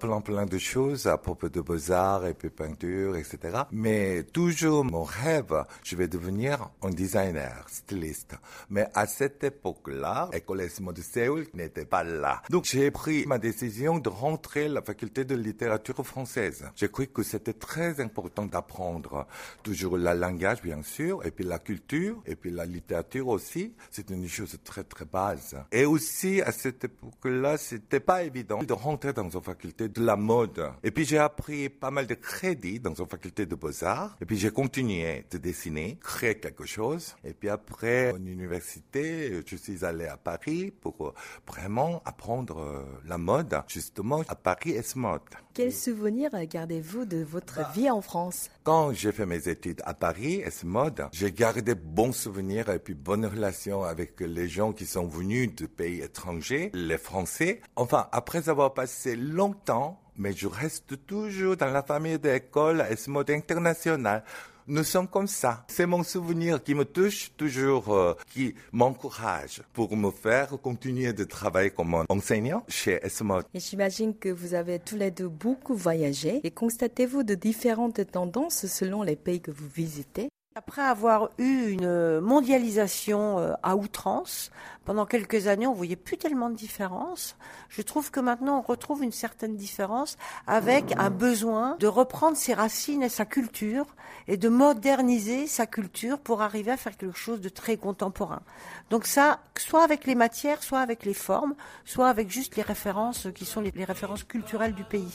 plein, 0.00 0.20
plein 0.20 0.46
de 0.46 0.58
choses 0.58 1.06
à 1.06 1.16
propos 1.18 1.48
de 1.48 1.60
beaux-arts 1.60 2.26
et 2.26 2.34
puis 2.34 2.50
peinture, 2.50 3.16
etc. 3.16 3.62
Mais 3.70 4.22
toujours 4.24 4.84
mon 4.84 5.04
rêve, 5.04 5.64
je 5.82 5.96
vais 5.96 6.08
devenir 6.08 6.70
un 6.82 6.90
designer, 6.90 7.64
styliste. 7.68 8.34
Mais 8.70 8.86
à 8.94 9.06
cette 9.06 9.44
époque-là, 9.44 10.30
École 10.32 10.68
de 10.94 11.02
Séoul 11.02 11.46
n'était 11.54 11.84
pas 11.84 12.04
là. 12.04 12.42
Donc 12.50 12.64
j'ai 12.64 12.90
pris 12.90 13.26
ma 13.26 13.38
décision 13.38 13.98
de 13.98 14.08
rentrer 14.08 14.66
à 14.66 14.68
la 14.68 14.82
faculté 14.82 15.24
de 15.24 15.34
littérature 15.34 16.04
française. 16.06 16.64
J'ai 16.76 16.88
cru 16.88 17.06
que 17.06 17.22
c'était 17.22 17.52
très 17.52 18.00
important 18.00 18.46
d'apprendre 18.46 19.26
toujours 19.62 19.96
le 19.96 20.12
langage, 20.14 20.62
bien 20.62 20.82
sûr, 20.82 21.24
et 21.24 21.30
puis 21.30 21.44
la 21.44 21.58
culture, 21.58 22.22
et 22.26 22.36
puis 22.36 22.50
la 22.50 22.64
littérature 22.64 23.28
aussi. 23.28 23.74
C'est 23.90 24.10
une 24.10 24.28
chose 24.28 24.56
très, 24.72 24.84
très 24.84 25.04
base. 25.04 25.54
Et 25.70 25.84
aussi, 25.84 26.40
à 26.40 26.50
cette 26.50 26.84
époque-là, 26.84 27.58
c'était 27.58 28.00
pas 28.00 28.22
évident 28.22 28.62
de 28.62 28.72
rentrer 28.72 29.12
dans 29.12 29.28
une 29.28 29.42
faculté 29.42 29.90
de 29.90 30.02
la 30.02 30.16
mode. 30.16 30.62
Et 30.82 30.90
puis 30.90 31.04
j'ai 31.04 31.18
appris 31.18 31.68
pas 31.68 31.90
mal 31.90 32.06
de 32.06 32.14
crédits 32.14 32.80
dans 32.80 32.94
une 32.94 33.06
faculté 33.06 33.44
de 33.44 33.54
beaux-arts. 33.54 34.16
Et 34.22 34.24
puis 34.24 34.38
j'ai 34.38 34.50
continué 34.50 35.26
de 35.30 35.36
dessiner, 35.36 35.98
créer 36.00 36.36
quelque 36.36 36.64
chose. 36.64 37.14
Et 37.22 37.34
puis 37.34 37.50
après, 37.50 38.12
en 38.12 38.24
université, 38.24 39.42
je 39.46 39.56
suis 39.56 39.84
allé 39.84 40.06
à 40.06 40.16
Paris 40.16 40.70
pour 40.70 41.12
vraiment 41.46 42.00
apprendre 42.06 42.60
euh, 42.60 42.82
la 43.06 43.18
mode, 43.18 43.54
justement 43.68 44.22
à 44.26 44.34
Paris 44.34 44.70
S-Mode. 44.70 45.20
Quels 45.52 45.74
souvenirs 45.74 46.30
gardez-vous 46.50 47.04
de 47.04 47.22
votre 47.22 47.60
vie 47.74 47.90
en 47.90 48.00
France? 48.00 48.48
Quand 48.62 48.94
j'ai 48.94 49.12
fait 49.12 49.26
mes 49.26 49.48
études 49.48 49.82
à 49.84 49.92
Paris 49.92 50.36
S-Mode, 50.36 51.08
j'ai 51.12 51.30
gardé 51.30 51.74
bons 51.74 52.12
souvenirs 52.12 52.70
et 52.70 52.78
puis 52.78 52.94
bonnes 52.94 53.26
relations 53.26 53.82
avec 53.82 54.18
les 54.20 54.48
gens 54.48 54.61
qui 54.70 54.86
sont 54.86 55.06
venus 55.08 55.52
de 55.56 55.66
pays 55.66 56.00
étrangers, 56.00 56.70
les 56.74 56.98
Français. 56.98 57.60
Enfin, 57.74 58.06
après 58.12 58.48
avoir 58.48 58.72
passé 58.72 59.16
longtemps 59.16 59.98
mais 60.16 60.32
je 60.32 60.46
reste 60.46 61.06
toujours 61.06 61.56
dans 61.56 61.70
la 61.70 61.82
famille 61.82 62.18
d'école 62.18 62.84
et 62.90 62.96
ce 62.96 63.10
mode 63.10 63.30
international. 63.30 64.22
Nous 64.68 64.84
sommes 64.84 65.08
comme 65.08 65.26
ça. 65.26 65.64
C'est 65.66 65.86
mon 65.86 66.04
souvenir 66.04 66.62
qui 66.62 66.74
me 66.76 66.84
touche 66.84 67.32
toujours, 67.36 67.92
euh, 67.92 68.14
qui 68.32 68.54
m'encourage 68.70 69.60
pour 69.72 69.96
me 69.96 70.12
faire 70.12 70.50
continuer 70.62 71.12
de 71.12 71.24
travailler 71.24 71.70
comme 71.70 72.04
enseignant 72.08 72.64
chez 72.68 73.00
SMOD. 73.08 73.44
Et 73.54 73.60
j'imagine 73.60 74.16
que 74.16 74.28
vous 74.28 74.54
avez 74.54 74.78
tous 74.78 74.96
les 74.96 75.10
deux 75.10 75.28
beaucoup 75.28 75.74
voyagé. 75.74 76.40
Et 76.44 76.52
constatez-vous 76.52 77.24
de 77.24 77.34
différentes 77.34 78.08
tendances 78.12 78.66
selon 78.66 79.02
les 79.02 79.16
pays 79.16 79.40
que 79.40 79.50
vous 79.50 79.68
visitez? 79.74 80.28
Après 80.54 80.82
avoir 80.82 81.30
eu 81.38 81.70
une 81.70 82.20
mondialisation 82.20 83.38
euh, 83.38 83.52
à 83.62 83.74
outrance, 83.74 84.50
pendant 84.84 85.06
quelques 85.06 85.46
années, 85.46 85.66
on 85.66 85.72
voyait 85.72 85.96
plus 85.96 86.18
tellement 86.18 86.50
de 86.50 86.56
différence. 86.56 87.36
Je 87.70 87.80
trouve 87.80 88.10
que 88.10 88.20
maintenant, 88.20 88.58
on 88.58 88.60
retrouve 88.60 89.02
une 89.02 89.12
certaine 89.12 89.56
différence 89.56 90.18
avec 90.46 90.92
un 90.98 91.08
besoin 91.08 91.76
de 91.78 91.86
reprendre 91.86 92.36
ses 92.36 92.52
racines 92.52 93.02
et 93.02 93.08
sa 93.08 93.24
culture 93.24 93.86
et 94.28 94.36
de 94.36 94.48
moderniser 94.48 95.46
sa 95.46 95.66
culture 95.66 96.18
pour 96.18 96.42
arriver 96.42 96.72
à 96.72 96.76
faire 96.76 96.96
quelque 96.96 97.16
chose 97.16 97.40
de 97.40 97.48
très 97.48 97.78
contemporain. 97.78 98.42
Donc 98.90 99.06
ça, 99.06 99.40
soit 99.56 99.84
avec 99.84 100.04
les 100.06 100.14
matières, 100.14 100.62
soit 100.62 100.80
avec 100.80 101.04
les 101.04 101.14
formes, 101.14 101.54
soit 101.84 102.08
avec 102.08 102.30
juste 102.30 102.56
les 102.56 102.62
références 102.62 103.28
qui 103.34 103.46
sont 103.46 103.60
les, 103.60 103.70
les 103.70 103.84
références 103.84 104.24
culturelles 104.24 104.74
du 104.74 104.84
pays. 104.84 105.14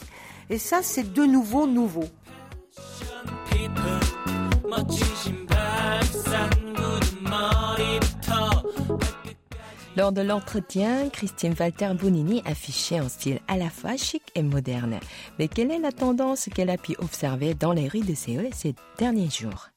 Et 0.50 0.58
ça, 0.58 0.82
c'est 0.82 1.12
de 1.12 1.24
nouveau 1.24 1.66
nouveau. 1.66 2.04
Lors 9.96 10.12
de 10.12 10.20
l'entretien, 10.20 11.08
Christine 11.08 11.54
Walter 11.58 11.90
Bonini 11.98 12.42
affichait 12.44 12.98
un 12.98 13.08
style 13.08 13.40
à 13.48 13.56
la 13.56 13.70
fois 13.70 13.96
chic 13.96 14.22
et 14.34 14.42
moderne. 14.42 15.00
Mais 15.38 15.48
quelle 15.48 15.70
est 15.70 15.78
la 15.78 15.92
tendance 15.92 16.48
qu'elle 16.54 16.70
a 16.70 16.76
pu 16.76 16.94
observer 16.98 17.54
dans 17.54 17.72
les 17.72 17.88
rues 17.88 18.04
de 18.04 18.14
Séoul 18.14 18.48
ces 18.52 18.74
derniers 18.98 19.30
jours? 19.30 19.70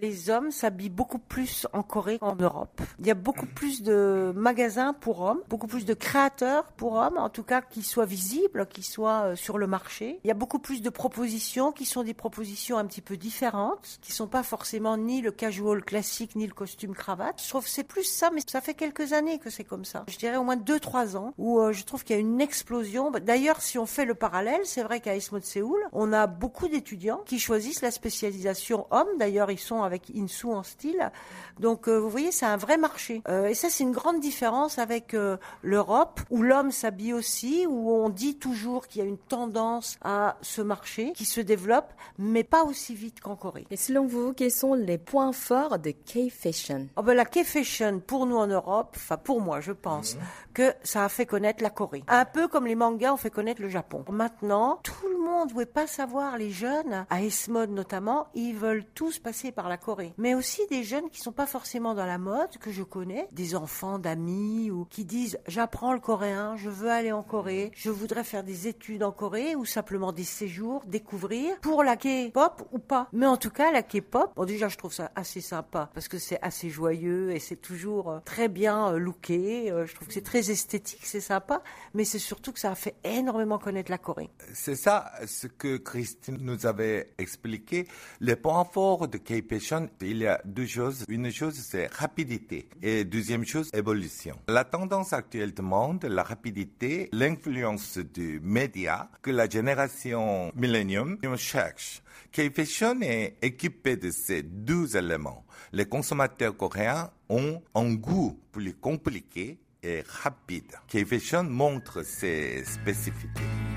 Les 0.00 0.30
hommes 0.30 0.50
s'habillent 0.50 0.88
beaucoup 0.88 1.18
plus 1.18 1.66
en 1.72 1.82
Corée 1.82 2.18
qu'en 2.18 2.36
Europe. 2.36 2.80
Il 3.00 3.06
y 3.06 3.10
a 3.10 3.14
beaucoup 3.14 3.46
plus 3.46 3.82
de 3.82 4.32
magasins 4.36 4.92
pour 4.92 5.20
hommes, 5.20 5.40
beaucoup 5.48 5.66
plus 5.66 5.84
de 5.84 5.94
créateurs 5.94 6.64
pour 6.72 6.94
hommes, 6.94 7.18
en 7.18 7.28
tout 7.28 7.42
cas 7.42 7.62
qui 7.62 7.82
soient 7.82 8.06
visibles, 8.06 8.66
qui 8.66 8.82
soient 8.82 9.30
euh, 9.30 9.36
sur 9.36 9.58
le 9.58 9.66
marché. 9.66 10.20
Il 10.24 10.28
y 10.28 10.30
a 10.30 10.34
beaucoup 10.34 10.60
plus 10.60 10.82
de 10.82 10.90
propositions 10.90 11.72
qui 11.72 11.84
sont 11.84 12.04
des 12.04 12.14
propositions 12.14 12.78
un 12.78 12.86
petit 12.86 13.00
peu 13.00 13.16
différentes, 13.16 13.98
qui 14.00 14.12
sont 14.12 14.28
pas 14.28 14.42
forcément 14.42 14.96
ni 14.96 15.20
le 15.20 15.32
casual 15.32 15.84
classique 15.84 16.36
ni 16.36 16.46
le 16.46 16.54
costume 16.54 16.94
cravate. 16.94 17.42
Je 17.42 17.48
trouve 17.48 17.66
c'est 17.66 17.84
plus 17.84 18.04
ça, 18.04 18.30
mais 18.32 18.40
ça 18.46 18.60
fait 18.60 18.74
quelques 18.74 19.12
années 19.12 19.38
que 19.38 19.50
c'est 19.50 19.64
comme 19.64 19.84
ça. 19.84 20.04
Je 20.08 20.16
dirais 20.16 20.36
au 20.36 20.44
moins 20.44 20.56
deux 20.56 20.80
trois 20.80 21.16
ans 21.16 21.34
où 21.38 21.58
euh, 21.60 21.72
je 21.72 21.84
trouve 21.84 22.04
qu'il 22.04 22.14
y 22.14 22.18
a 22.18 22.22
une 22.22 22.40
explosion. 22.40 23.10
D'ailleurs, 23.10 23.60
si 23.60 23.78
on 23.78 23.86
fait 23.86 24.04
le 24.04 24.14
parallèle, 24.14 24.60
c'est 24.64 24.82
vrai 24.82 25.00
qu'à 25.00 25.18
de 25.18 25.44
Séoul, 25.44 25.80
on 25.92 26.12
a 26.12 26.26
beaucoup 26.26 26.68
d'étudiants 26.68 27.20
qui 27.26 27.38
choisissent 27.38 27.82
la 27.82 27.90
spécialisation 27.90 28.86
homme. 28.90 29.08
D'ailleurs, 29.18 29.50
ils 29.50 29.58
sont 29.58 29.82
avec 29.88 30.10
Insu 30.14 30.46
en 30.46 30.62
style. 30.62 31.10
Donc 31.58 31.88
vous 31.88 32.08
voyez, 32.08 32.32
c'est 32.32 32.46
un 32.46 32.56
vrai 32.56 32.78
marché. 32.78 33.22
et 33.28 33.54
ça, 33.54 33.68
c'est 33.70 33.84
une 33.84 33.92
grande 33.92 34.20
différence 34.20 34.78
avec 34.78 35.16
l'Europe, 35.62 36.20
où 36.30 36.42
l'homme 36.42 36.70
s'habille 36.70 37.12
aussi, 37.12 37.66
où 37.68 37.90
on 37.90 38.08
dit 38.08 38.36
toujours 38.36 38.86
qu'il 38.86 39.02
y 39.02 39.04
a 39.04 39.08
une 39.08 39.18
tendance 39.18 39.98
à 40.02 40.36
ce 40.42 40.62
marché 40.62 41.12
qui 41.14 41.24
se 41.24 41.40
développe, 41.40 41.92
mais 42.18 42.44
pas 42.44 42.64
aussi 42.64 42.94
vite 42.94 43.20
qu'en 43.20 43.36
Corée. 43.36 43.66
Et 43.70 43.76
selon 43.76 44.06
vous, 44.06 44.32
quels 44.32 44.50
sont 44.50 44.74
les 44.74 44.98
points 44.98 45.32
forts 45.32 45.78
de 45.78 45.90
K-Fashion? 45.90 46.88
Oh 46.96 47.02
ben, 47.02 47.14
La 47.14 47.24
K-Fashion, 47.24 48.00
pour 48.00 48.26
nous 48.26 48.36
en 48.36 48.46
Europe, 48.46 48.94
enfin 48.96 49.16
pour 49.16 49.40
moi, 49.40 49.60
je 49.60 49.72
pense 49.72 50.14
mhm. 50.14 50.20
que 50.54 50.74
ça 50.82 51.04
a 51.04 51.08
fait 51.08 51.26
connaître 51.26 51.62
la 51.62 51.70
Corée. 51.70 52.04
Un 52.08 52.24
peu 52.24 52.48
comme 52.48 52.66
les 52.66 52.74
mangas 52.74 53.12
ont 53.12 53.16
fait 53.16 53.30
connaître 53.30 53.62
le 53.62 53.68
Japon. 53.68 54.04
Maintenant, 54.10 54.80
tout 54.82 55.08
le 55.08 55.17
monde 55.38 55.54
ne 55.54 55.64
pas 55.64 55.86
savoir, 55.86 56.36
les 56.36 56.50
jeunes, 56.50 57.06
à 57.10 57.22
S-Mode 57.22 57.70
notamment, 57.70 58.26
ils 58.34 58.54
veulent 58.54 58.84
tous 58.94 59.18
passer 59.18 59.52
par 59.52 59.68
la 59.68 59.76
Corée. 59.76 60.12
Mais 60.18 60.34
aussi 60.34 60.62
des 60.68 60.82
jeunes 60.82 61.10
qui 61.10 61.20
sont 61.20 61.32
pas 61.32 61.46
forcément 61.46 61.94
dans 61.94 62.06
la 62.06 62.18
mode, 62.18 62.58
que 62.58 62.72
je 62.72 62.82
connais, 62.82 63.28
des 63.32 63.54
enfants 63.54 63.98
d'amis, 63.98 64.70
ou 64.70 64.84
qui 64.84 65.04
disent 65.04 65.38
j'apprends 65.46 65.92
le 65.92 66.00
coréen, 66.00 66.56
je 66.56 66.68
veux 66.68 66.90
aller 66.90 67.12
en 67.12 67.22
Corée, 67.22 67.70
je 67.74 67.90
voudrais 67.90 68.24
faire 68.24 68.42
des 68.42 68.66
études 68.66 69.02
en 69.02 69.12
Corée, 69.12 69.54
ou 69.54 69.64
simplement 69.64 70.12
des 70.12 70.24
séjours, 70.24 70.82
découvrir, 70.86 71.58
pour 71.60 71.84
la 71.84 71.96
K-pop 71.96 72.68
ou 72.72 72.78
pas. 72.78 73.08
Mais 73.12 73.26
en 73.26 73.36
tout 73.36 73.50
cas, 73.50 73.70
la 73.70 73.82
K-pop, 73.82 74.32
bon 74.34 74.44
déjà 74.44 74.68
je 74.68 74.76
trouve 74.76 74.92
ça 74.92 75.12
assez 75.14 75.40
sympa, 75.40 75.90
parce 75.94 76.08
que 76.08 76.18
c'est 76.18 76.40
assez 76.42 76.68
joyeux, 76.68 77.30
et 77.30 77.38
c'est 77.38 77.56
toujours 77.56 78.10
euh, 78.10 78.18
très 78.24 78.48
bien 78.48 78.88
euh, 78.88 78.98
looké, 78.98 79.70
euh, 79.70 79.86
je 79.86 79.94
trouve 79.94 80.08
que 80.08 80.14
c'est 80.14 80.22
très 80.22 80.50
esthétique, 80.50 81.04
c'est 81.04 81.20
sympa, 81.20 81.62
mais 81.94 82.04
c'est 82.04 82.18
surtout 82.18 82.52
que 82.52 82.60
ça 82.60 82.72
a 82.72 82.74
fait 82.74 82.96
énormément 83.04 83.58
connaître 83.58 83.90
la 83.90 83.98
Corée. 83.98 84.30
C'est 84.52 84.76
ça 84.76 85.12
ce 85.28 85.46
que 85.46 85.76
Christine 85.76 86.38
nous 86.40 86.66
avait 86.66 87.10
expliqué. 87.18 87.86
Les 88.20 88.34
points 88.34 88.64
forts 88.64 89.06
de 89.06 89.18
K-Passion, 89.18 89.88
il 90.00 90.18
y 90.18 90.26
a 90.26 90.40
deux 90.44 90.66
choses. 90.66 91.04
Une 91.08 91.30
chose, 91.30 91.54
c'est 91.54 91.86
rapidité. 91.94 92.68
Et 92.82 93.04
deuxième 93.04 93.44
chose, 93.44 93.70
évolution. 93.72 94.36
La 94.48 94.64
tendance 94.64 95.12
actuelle 95.12 95.54
demande 95.54 96.04
la 96.04 96.22
rapidité, 96.22 97.08
l'influence 97.12 97.98
du 97.98 98.40
média 98.42 99.10
que 99.22 99.30
la 99.30 99.48
génération 99.48 100.50
millennium 100.56 101.18
cherche. 101.36 102.02
K-Fashion 102.32 103.00
est 103.02 103.36
équipé 103.42 103.96
de 103.96 104.10
ces 104.10 104.42
deux 104.42 104.96
éléments. 104.96 105.44
Les 105.72 105.86
consommateurs 105.86 106.56
coréens 106.56 107.10
ont 107.28 107.62
un 107.74 107.94
goût 107.94 108.38
plus 108.52 108.74
compliqué 108.74 109.58
et 109.82 110.02
rapide. 110.06 110.72
K-Fashion 110.88 111.44
montre 111.44 112.02
ses 112.02 112.64
spécificités. 112.64 113.67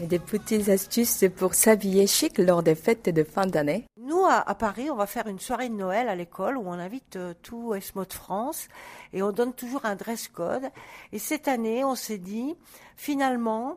Des 0.00 0.18
petites 0.18 0.68
astuces 0.68 1.24
pour 1.36 1.54
s'habiller 1.54 2.06
chic 2.06 2.38
lors 2.38 2.62
des 2.62 2.74
fêtes 2.74 3.08
de 3.08 3.24
fin 3.24 3.46
d'année. 3.46 3.84
Nous, 4.08 4.24
à, 4.24 4.54
Paris, 4.54 4.90
on 4.90 4.94
va 4.94 5.06
faire 5.06 5.26
une 5.26 5.38
soirée 5.38 5.68
de 5.68 5.74
Noël 5.74 6.08
à 6.08 6.14
l'école 6.14 6.56
où 6.56 6.62
on 6.64 6.72
invite 6.72 7.16
euh, 7.16 7.34
tout 7.42 7.74
ESMO 7.74 8.06
de 8.06 8.14
France 8.14 8.66
et 9.12 9.22
on 9.22 9.32
donne 9.32 9.52
toujours 9.52 9.84
un 9.84 9.96
dress 9.96 10.28
code. 10.28 10.70
Et 11.12 11.18
cette 11.18 11.46
année, 11.46 11.84
on 11.84 11.94
s'est 11.94 12.16
dit, 12.16 12.56
finalement, 12.96 13.76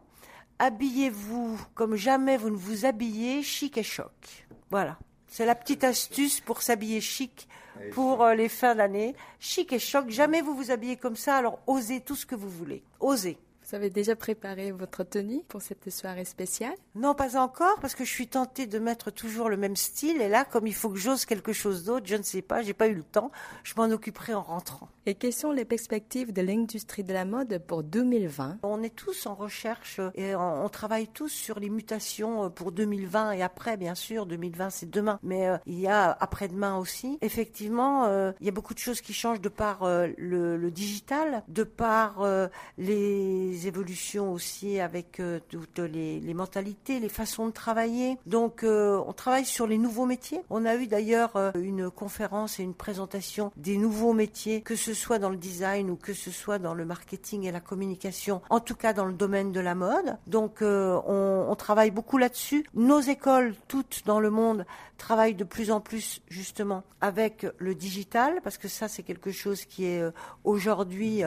habillez-vous 0.57 1.59
comme 1.75 1.95
jamais 1.95 2.37
vous 2.37 2.49
ne 2.49 2.55
vous 2.55 2.85
habillez, 2.85 3.43
chic 3.43 3.77
et 3.77 3.83
choc. 3.83 4.47
Voilà. 4.69 4.97
C'est 5.27 5.45
la 5.45 5.53
petite 5.53 5.83
astuce 5.83 6.39
pour 6.39 6.61
s'habiller 6.61 7.01
chic 7.01 7.49
pour 7.91 8.23
euh, 8.23 8.33
les 8.33 8.47
fins 8.47 8.75
d'année. 8.75 9.17
Chic 9.37 9.73
et 9.73 9.79
choc. 9.79 10.09
Jamais 10.09 10.39
vous 10.39 10.55
vous 10.55 10.71
habillez 10.71 10.95
comme 10.95 11.17
ça, 11.17 11.35
alors 11.35 11.59
osez 11.67 11.99
tout 11.99 12.15
ce 12.15 12.25
que 12.25 12.35
vous 12.35 12.49
voulez. 12.49 12.83
Osez. 13.01 13.37
Vous 13.71 13.77
avez 13.77 13.89
déjà 13.89 14.17
préparé 14.17 14.73
votre 14.73 15.05
tenue 15.05 15.43
pour 15.47 15.61
cette 15.61 15.89
soirée 15.89 16.25
spéciale? 16.25 16.75
Non, 16.93 17.15
pas 17.15 17.37
encore, 17.37 17.79
parce 17.79 17.95
que 17.95 18.03
je 18.03 18.09
suis 18.09 18.27
tentée 18.27 18.67
de 18.67 18.79
mettre 18.79 19.11
toujours 19.11 19.47
le 19.47 19.55
même 19.55 19.77
style. 19.77 20.21
Et 20.21 20.27
là, 20.27 20.43
comme 20.43 20.67
il 20.67 20.73
faut 20.73 20.89
que 20.89 20.97
j'ose 20.97 21.23
quelque 21.23 21.53
chose 21.53 21.85
d'autre, 21.85 22.05
je 22.05 22.17
ne 22.17 22.21
sais 22.21 22.41
pas, 22.41 22.63
j'ai 22.63 22.73
pas 22.73 22.89
eu 22.89 22.95
le 22.95 23.03
temps. 23.03 23.31
Je 23.63 23.73
m'en 23.77 23.85
occuperai 23.85 24.33
en 24.33 24.41
rentrant. 24.41 24.89
Et 25.05 25.15
quelles 25.15 25.33
sont 25.33 25.53
les 25.53 25.63
perspectives 25.63 26.33
de 26.33 26.41
l'industrie 26.41 27.05
de 27.05 27.13
la 27.13 27.23
mode 27.23 27.59
pour 27.65 27.81
2020 27.81 28.59
On 28.63 28.83
est 28.83 28.93
tous 28.93 29.25
en 29.25 29.35
recherche 29.35 30.01
et 30.15 30.35
on, 30.35 30.67
travaille 30.67 31.07
tous 31.07 31.29
sur 31.29 31.59
les 31.59 31.69
mutations 31.69 32.49
pour 32.51 32.73
2020 32.73 33.31
et 33.31 33.41
après, 33.41 33.77
bien 33.77 33.95
sûr. 33.95 34.25
2020, 34.25 34.69
c'est 34.69 34.89
demain, 34.89 35.17
mais 35.23 35.47
euh, 35.47 35.57
il 35.65 35.79
y 35.79 35.87
a 35.87 36.11
après-demain 36.19 36.77
aussi. 36.77 37.17
Effectivement, 37.21 38.05
euh, 38.05 38.33
il 38.41 38.45
y 38.45 38.49
a 38.49 38.51
beaucoup 38.51 38.73
de 38.73 38.79
choses 38.79 38.99
qui 38.99 39.13
changent 39.13 39.41
de 39.41 39.49
par 39.49 39.83
euh, 39.83 40.07
le, 40.17 40.57
le, 40.57 40.71
digital, 40.71 41.43
de 41.47 41.63
par 41.63 42.27
les 42.77 43.60
évolutions 43.67 44.31
aussi 44.31 44.79
avec 44.79 45.19
euh, 45.19 45.39
toutes 45.49 45.79
les, 45.79 46.19
les, 46.19 46.33
mentalités, 46.33 46.99
les 46.99 47.09
façons 47.09 47.47
de 47.47 47.51
travailler. 47.51 48.17
Donc 48.25 48.63
euh, 48.63 49.01
on 49.05 49.13
travaille 49.13 49.45
sur 49.45 49.67
les 49.67 49.77
nouveaux 49.77 50.05
métiers. 50.05 50.41
On 50.49 50.65
a 50.65 50.75
eu 50.75 50.87
d'ailleurs 50.87 51.35
euh, 51.35 51.51
une 51.55 51.89
conférence 51.89 52.59
et 52.59 52.63
une 52.63 52.73
présentation 52.73 53.51
des 53.57 53.77
nouveaux 53.77 54.13
métiers, 54.13 54.61
que 54.61 54.75
ce 54.75 54.93
soit 54.93 55.19
dans 55.19 55.29
le 55.29 55.37
design 55.37 55.89
ou 55.89 55.95
que 55.95 56.13
ce 56.13 56.31
soit 56.31 56.59
dans 56.59 56.73
le 56.73 56.85
marketing 56.85 57.43
et 57.43 57.51
la 57.51 57.59
communication, 57.59 58.41
en 58.49 58.59
tout 58.59 58.75
cas 58.75 58.93
dans 58.93 59.05
le 59.05 59.13
domaine 59.13 59.51
de 59.51 59.59
la 59.59 59.75
mode. 59.75 60.17
Donc 60.27 60.59
on, 60.61 61.45
on 61.49 61.55
travaille 61.55 61.91
beaucoup 61.91 62.17
là-dessus. 62.17 62.65
Nos 62.73 62.99
écoles, 62.99 63.55
toutes 63.67 64.03
dans 64.05 64.19
le 64.19 64.29
monde, 64.29 64.65
travaillent 64.97 65.35
de 65.35 65.43
plus 65.43 65.71
en 65.71 65.81
plus 65.81 66.21
justement 66.29 66.83
avec 67.01 67.47
le 67.57 67.73
digital, 67.73 68.39
parce 68.43 68.57
que 68.57 68.67
ça 68.67 68.87
c'est 68.87 69.01
quelque 69.01 69.31
chose 69.31 69.65
qui 69.65 69.85
est 69.85 70.03
aujourd'hui 70.43 71.23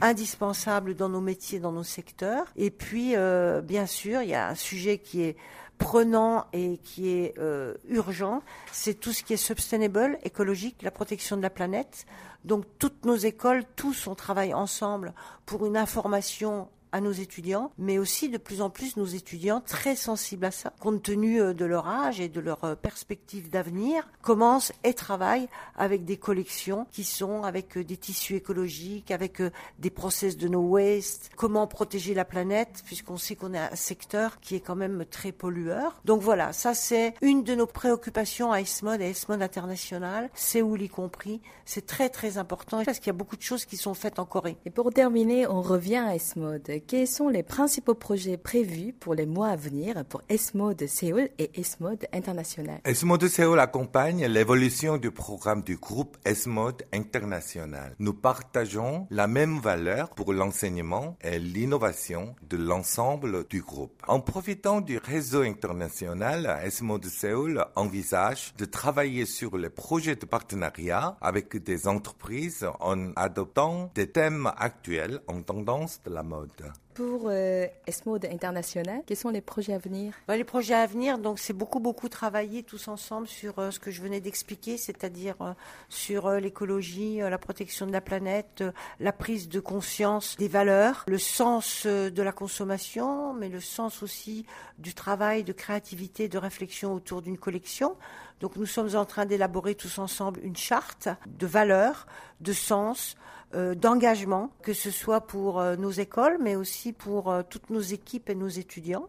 indispensable 0.00 0.94
dans 0.94 1.08
nos 1.08 1.20
métiers, 1.20 1.58
dans 1.58 1.72
nos 1.76 1.84
secteurs. 1.84 2.46
Et 2.56 2.70
puis, 2.70 3.14
euh, 3.14 3.60
bien 3.60 3.86
sûr, 3.86 4.22
il 4.22 4.28
y 4.28 4.34
a 4.34 4.48
un 4.48 4.54
sujet 4.54 4.98
qui 4.98 5.22
est 5.22 5.36
prenant 5.78 6.46
et 6.52 6.78
qui 6.78 7.10
est 7.10 7.34
euh, 7.38 7.74
urgent, 7.88 8.42
c'est 8.72 8.94
tout 8.94 9.12
ce 9.12 9.22
qui 9.22 9.34
est 9.34 9.36
sustainable, 9.36 10.18
écologique, 10.22 10.82
la 10.82 10.90
protection 10.90 11.36
de 11.36 11.42
la 11.42 11.50
planète. 11.50 12.06
Donc 12.44 12.64
toutes 12.78 13.04
nos 13.04 13.16
écoles, 13.16 13.64
tous 13.76 14.06
on 14.06 14.14
travaille 14.14 14.54
ensemble 14.54 15.12
pour 15.44 15.66
une 15.66 15.76
information 15.76 16.68
à 16.96 17.00
nos 17.02 17.12
étudiants, 17.12 17.72
mais 17.76 17.98
aussi 17.98 18.30
de 18.30 18.38
plus 18.38 18.62
en 18.62 18.70
plus 18.70 18.96
nos 18.96 19.04
étudiants 19.04 19.60
très 19.60 19.96
sensibles 19.96 20.46
à 20.46 20.50
ça, 20.50 20.72
compte 20.80 21.02
tenu 21.02 21.42
euh, 21.42 21.52
de 21.52 21.66
leur 21.66 21.86
âge 21.86 22.22
et 22.22 22.30
de 22.30 22.40
leur 22.40 22.64
euh, 22.64 22.74
perspective 22.74 23.50
d'avenir, 23.50 24.08
commencent 24.22 24.72
et 24.82 24.94
travaillent 24.94 25.48
avec 25.76 26.06
des 26.06 26.16
collections 26.16 26.86
qui 26.90 27.04
sont 27.04 27.42
avec 27.42 27.76
euh, 27.76 27.84
des 27.84 27.98
tissus 27.98 28.36
écologiques, 28.36 29.10
avec 29.10 29.42
des 29.78 29.90
process 29.90 30.38
de 30.38 30.48
no 30.48 30.60
waste, 30.60 31.28
comment 31.36 31.66
protéger 31.66 32.14
la 32.14 32.24
planète, 32.24 32.82
puisqu'on 32.86 33.18
sait 33.18 33.36
qu'on 33.36 33.52
est 33.52 33.58
un 33.58 33.76
secteur 33.76 34.40
qui 34.40 34.54
est 34.54 34.60
quand 34.60 34.74
même 34.74 35.04
très 35.04 35.32
pollueur. 35.32 36.00
Donc 36.06 36.22
voilà, 36.22 36.54
ça 36.54 36.72
c'est 36.72 37.12
une 37.20 37.44
de 37.44 37.54
nos 37.54 37.66
préoccupations 37.66 38.52
à 38.52 38.62
ESMOD 38.62 39.02
et 39.02 39.10
ESMOD 39.10 39.42
International, 39.42 40.30
Séoul 40.32 40.80
y 40.80 40.88
compris. 40.88 41.42
C'est 41.66 41.84
très 41.84 42.08
très 42.08 42.38
important 42.38 42.84
parce 42.84 43.00
qu'il 43.00 43.08
y 43.08 43.10
a 43.10 43.18
beaucoup 43.18 43.36
de 43.36 43.42
choses 43.42 43.66
qui 43.66 43.76
sont 43.76 43.92
faites 43.92 44.18
en 44.18 44.24
Corée. 44.24 44.56
Et 44.64 44.70
pour 44.70 44.90
terminer, 44.94 45.46
on 45.46 45.60
revient 45.60 45.96
à 45.96 46.14
ESMOD 46.14 46.85
quels 46.86 47.08
sont 47.08 47.28
les 47.28 47.42
principaux 47.42 47.94
projets 47.94 48.36
prévus 48.36 48.92
pour 48.92 49.14
les 49.14 49.26
mois 49.26 49.48
à 49.48 49.56
venir 49.56 50.04
pour 50.04 50.22
ESMO 50.28 50.74
de 50.74 50.86
Séoul 50.86 51.28
et 51.38 51.50
ESMOD 51.58 52.06
International? 52.12 52.80
ESMO 52.84 53.18
de 53.18 53.26
Séoul 53.26 53.58
accompagne 53.58 54.26
l'évolution 54.26 54.96
du 54.96 55.10
programme 55.10 55.62
du 55.62 55.76
groupe 55.76 56.16
ESMOD 56.24 56.84
International. 56.92 57.96
Nous 57.98 58.14
partageons 58.14 59.08
la 59.10 59.26
même 59.26 59.58
valeur 59.58 60.10
pour 60.10 60.32
l'enseignement 60.32 61.16
et 61.22 61.40
l'innovation 61.40 62.36
de 62.48 62.56
l'ensemble 62.56 63.48
du 63.48 63.62
groupe. 63.62 64.02
En 64.06 64.20
profitant 64.20 64.80
du 64.80 64.98
réseau 64.98 65.42
international, 65.42 66.60
ESMO 66.64 66.98
de 66.98 67.08
Séoul 67.08 67.64
envisage 67.74 68.54
de 68.58 68.64
travailler 68.64 69.26
sur 69.26 69.58
les 69.58 69.70
projets 69.70 70.16
de 70.16 70.26
partenariat 70.26 71.16
avec 71.20 71.56
des 71.56 71.88
entreprises 71.88 72.66
en 72.78 73.12
adoptant 73.16 73.90
des 73.94 74.08
thèmes 74.08 74.52
actuels 74.56 75.20
en 75.26 75.42
tendance 75.42 76.00
de 76.04 76.10
la 76.10 76.22
mode. 76.22 76.65
Pour 76.94 77.24
euh, 77.26 77.66
ESMOD 77.86 78.24
International, 78.24 79.02
quels 79.06 79.18
sont 79.18 79.28
les 79.28 79.42
projets 79.42 79.74
à 79.74 79.78
venir? 79.78 80.14
Bah, 80.26 80.34
Les 80.34 80.44
projets 80.44 80.72
à 80.74 80.86
venir, 80.86 81.18
donc 81.18 81.38
c'est 81.38 81.52
beaucoup 81.52 81.78
beaucoup 81.78 82.08
travailler 82.08 82.62
tous 82.62 82.88
ensemble 82.88 83.26
sur 83.26 83.58
euh, 83.58 83.70
ce 83.70 83.78
que 83.78 83.90
je 83.90 84.00
venais 84.00 84.22
d'expliquer, 84.22 84.78
c'est-à-dire 84.78 85.34
euh, 85.42 85.52
sur 85.90 86.26
euh, 86.26 86.40
l'écologie, 86.40 87.18
la 87.18 87.36
protection 87.36 87.86
de 87.86 87.92
la 87.92 88.00
planète, 88.00 88.64
la 88.98 89.12
prise 89.12 89.50
de 89.50 89.60
conscience 89.60 90.38
des 90.38 90.48
valeurs, 90.48 91.04
le 91.06 91.18
sens 91.18 91.86
de 91.86 92.22
la 92.22 92.32
consommation, 92.32 93.34
mais 93.34 93.50
le 93.50 93.60
sens 93.60 94.02
aussi 94.02 94.46
du 94.78 94.94
travail, 94.94 95.44
de 95.44 95.52
créativité, 95.52 96.28
de 96.28 96.38
réflexion 96.38 96.94
autour 96.94 97.20
d'une 97.20 97.36
collection. 97.36 97.96
Donc 98.40 98.56
nous 98.56 98.66
sommes 98.66 98.96
en 98.96 99.04
train 99.04 99.26
d'élaborer 99.26 99.74
tous 99.74 99.98
ensemble 99.98 100.40
une 100.42 100.56
charte 100.56 101.08
de 101.26 101.46
valeurs, 101.46 102.06
de 102.40 102.52
sens, 102.52 103.16
euh, 103.16 103.35
d'engagement, 103.52 104.50
que 104.62 104.72
ce 104.72 104.90
soit 104.90 105.20
pour 105.20 105.60
euh, 105.60 105.76
nos 105.76 105.90
écoles, 105.90 106.38
mais 106.40 106.56
aussi 106.56 106.92
pour 106.92 107.30
euh, 107.30 107.42
toutes 107.48 107.70
nos 107.70 107.80
équipes 107.80 108.28
et 108.30 108.34
nos 108.34 108.48
étudiants. 108.48 109.08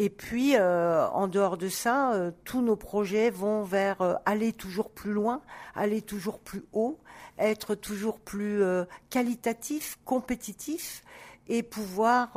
Et 0.00 0.10
puis, 0.10 0.52
euh, 0.54 1.08
en 1.08 1.26
dehors 1.26 1.56
de 1.56 1.68
ça, 1.68 2.12
euh, 2.12 2.30
tous 2.44 2.62
nos 2.62 2.76
projets 2.76 3.30
vont 3.30 3.64
vers 3.64 4.00
euh, 4.00 4.14
aller 4.26 4.52
toujours 4.52 4.90
plus 4.90 5.12
loin, 5.12 5.42
aller 5.74 6.02
toujours 6.02 6.38
plus 6.38 6.64
haut, 6.72 7.00
être 7.36 7.74
toujours 7.74 8.20
plus 8.20 8.62
qualitatif, 9.10 9.98
compétitif 10.04 11.02
et 11.48 11.62
pouvoir 11.62 12.36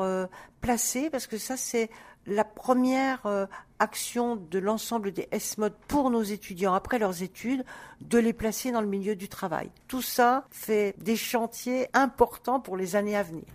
placer, 0.62 1.10
parce 1.10 1.26
que 1.26 1.40
ça 1.40 1.58
c'est 1.58 1.90
la 2.28 2.44
première 2.44 3.48
action 3.80 4.36
de 4.36 4.60
l'ensemble 4.60 5.12
des 5.12 5.28
S-Modes 5.32 5.76
pour 5.88 6.12
nos 6.12 6.22
étudiants 6.22 6.74
après 6.74 7.00
leurs 7.00 7.24
études, 7.24 7.66
de 8.02 8.20
les 8.20 8.34
placer 8.34 8.72
dans 8.72 8.82
le 8.82 8.88
milieu 8.88 9.16
du 9.16 9.28
travail. 9.28 9.72
Tout 9.88 10.04
ça 10.04 10.46
fait 10.52 10.94
des 11.00 11.16
chantiers 11.16 11.88
importants 11.94 12.60
pour 12.60 12.78
les 12.78 12.96
années 12.96 13.18
à 13.18 13.24
venir. 13.24 13.46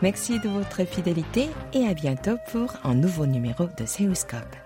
Merci 0.01 0.41
de 0.41 0.49
votre 0.49 0.86
fidélité 0.86 1.47
et 1.71 1.88
à 1.88 1.93
bientôt 1.93 2.36
pour 2.51 2.73
un 2.84 2.95
nouveau 2.95 3.25
numéro 3.25 3.69
de 3.77 3.86
Seuscope. 3.86 4.58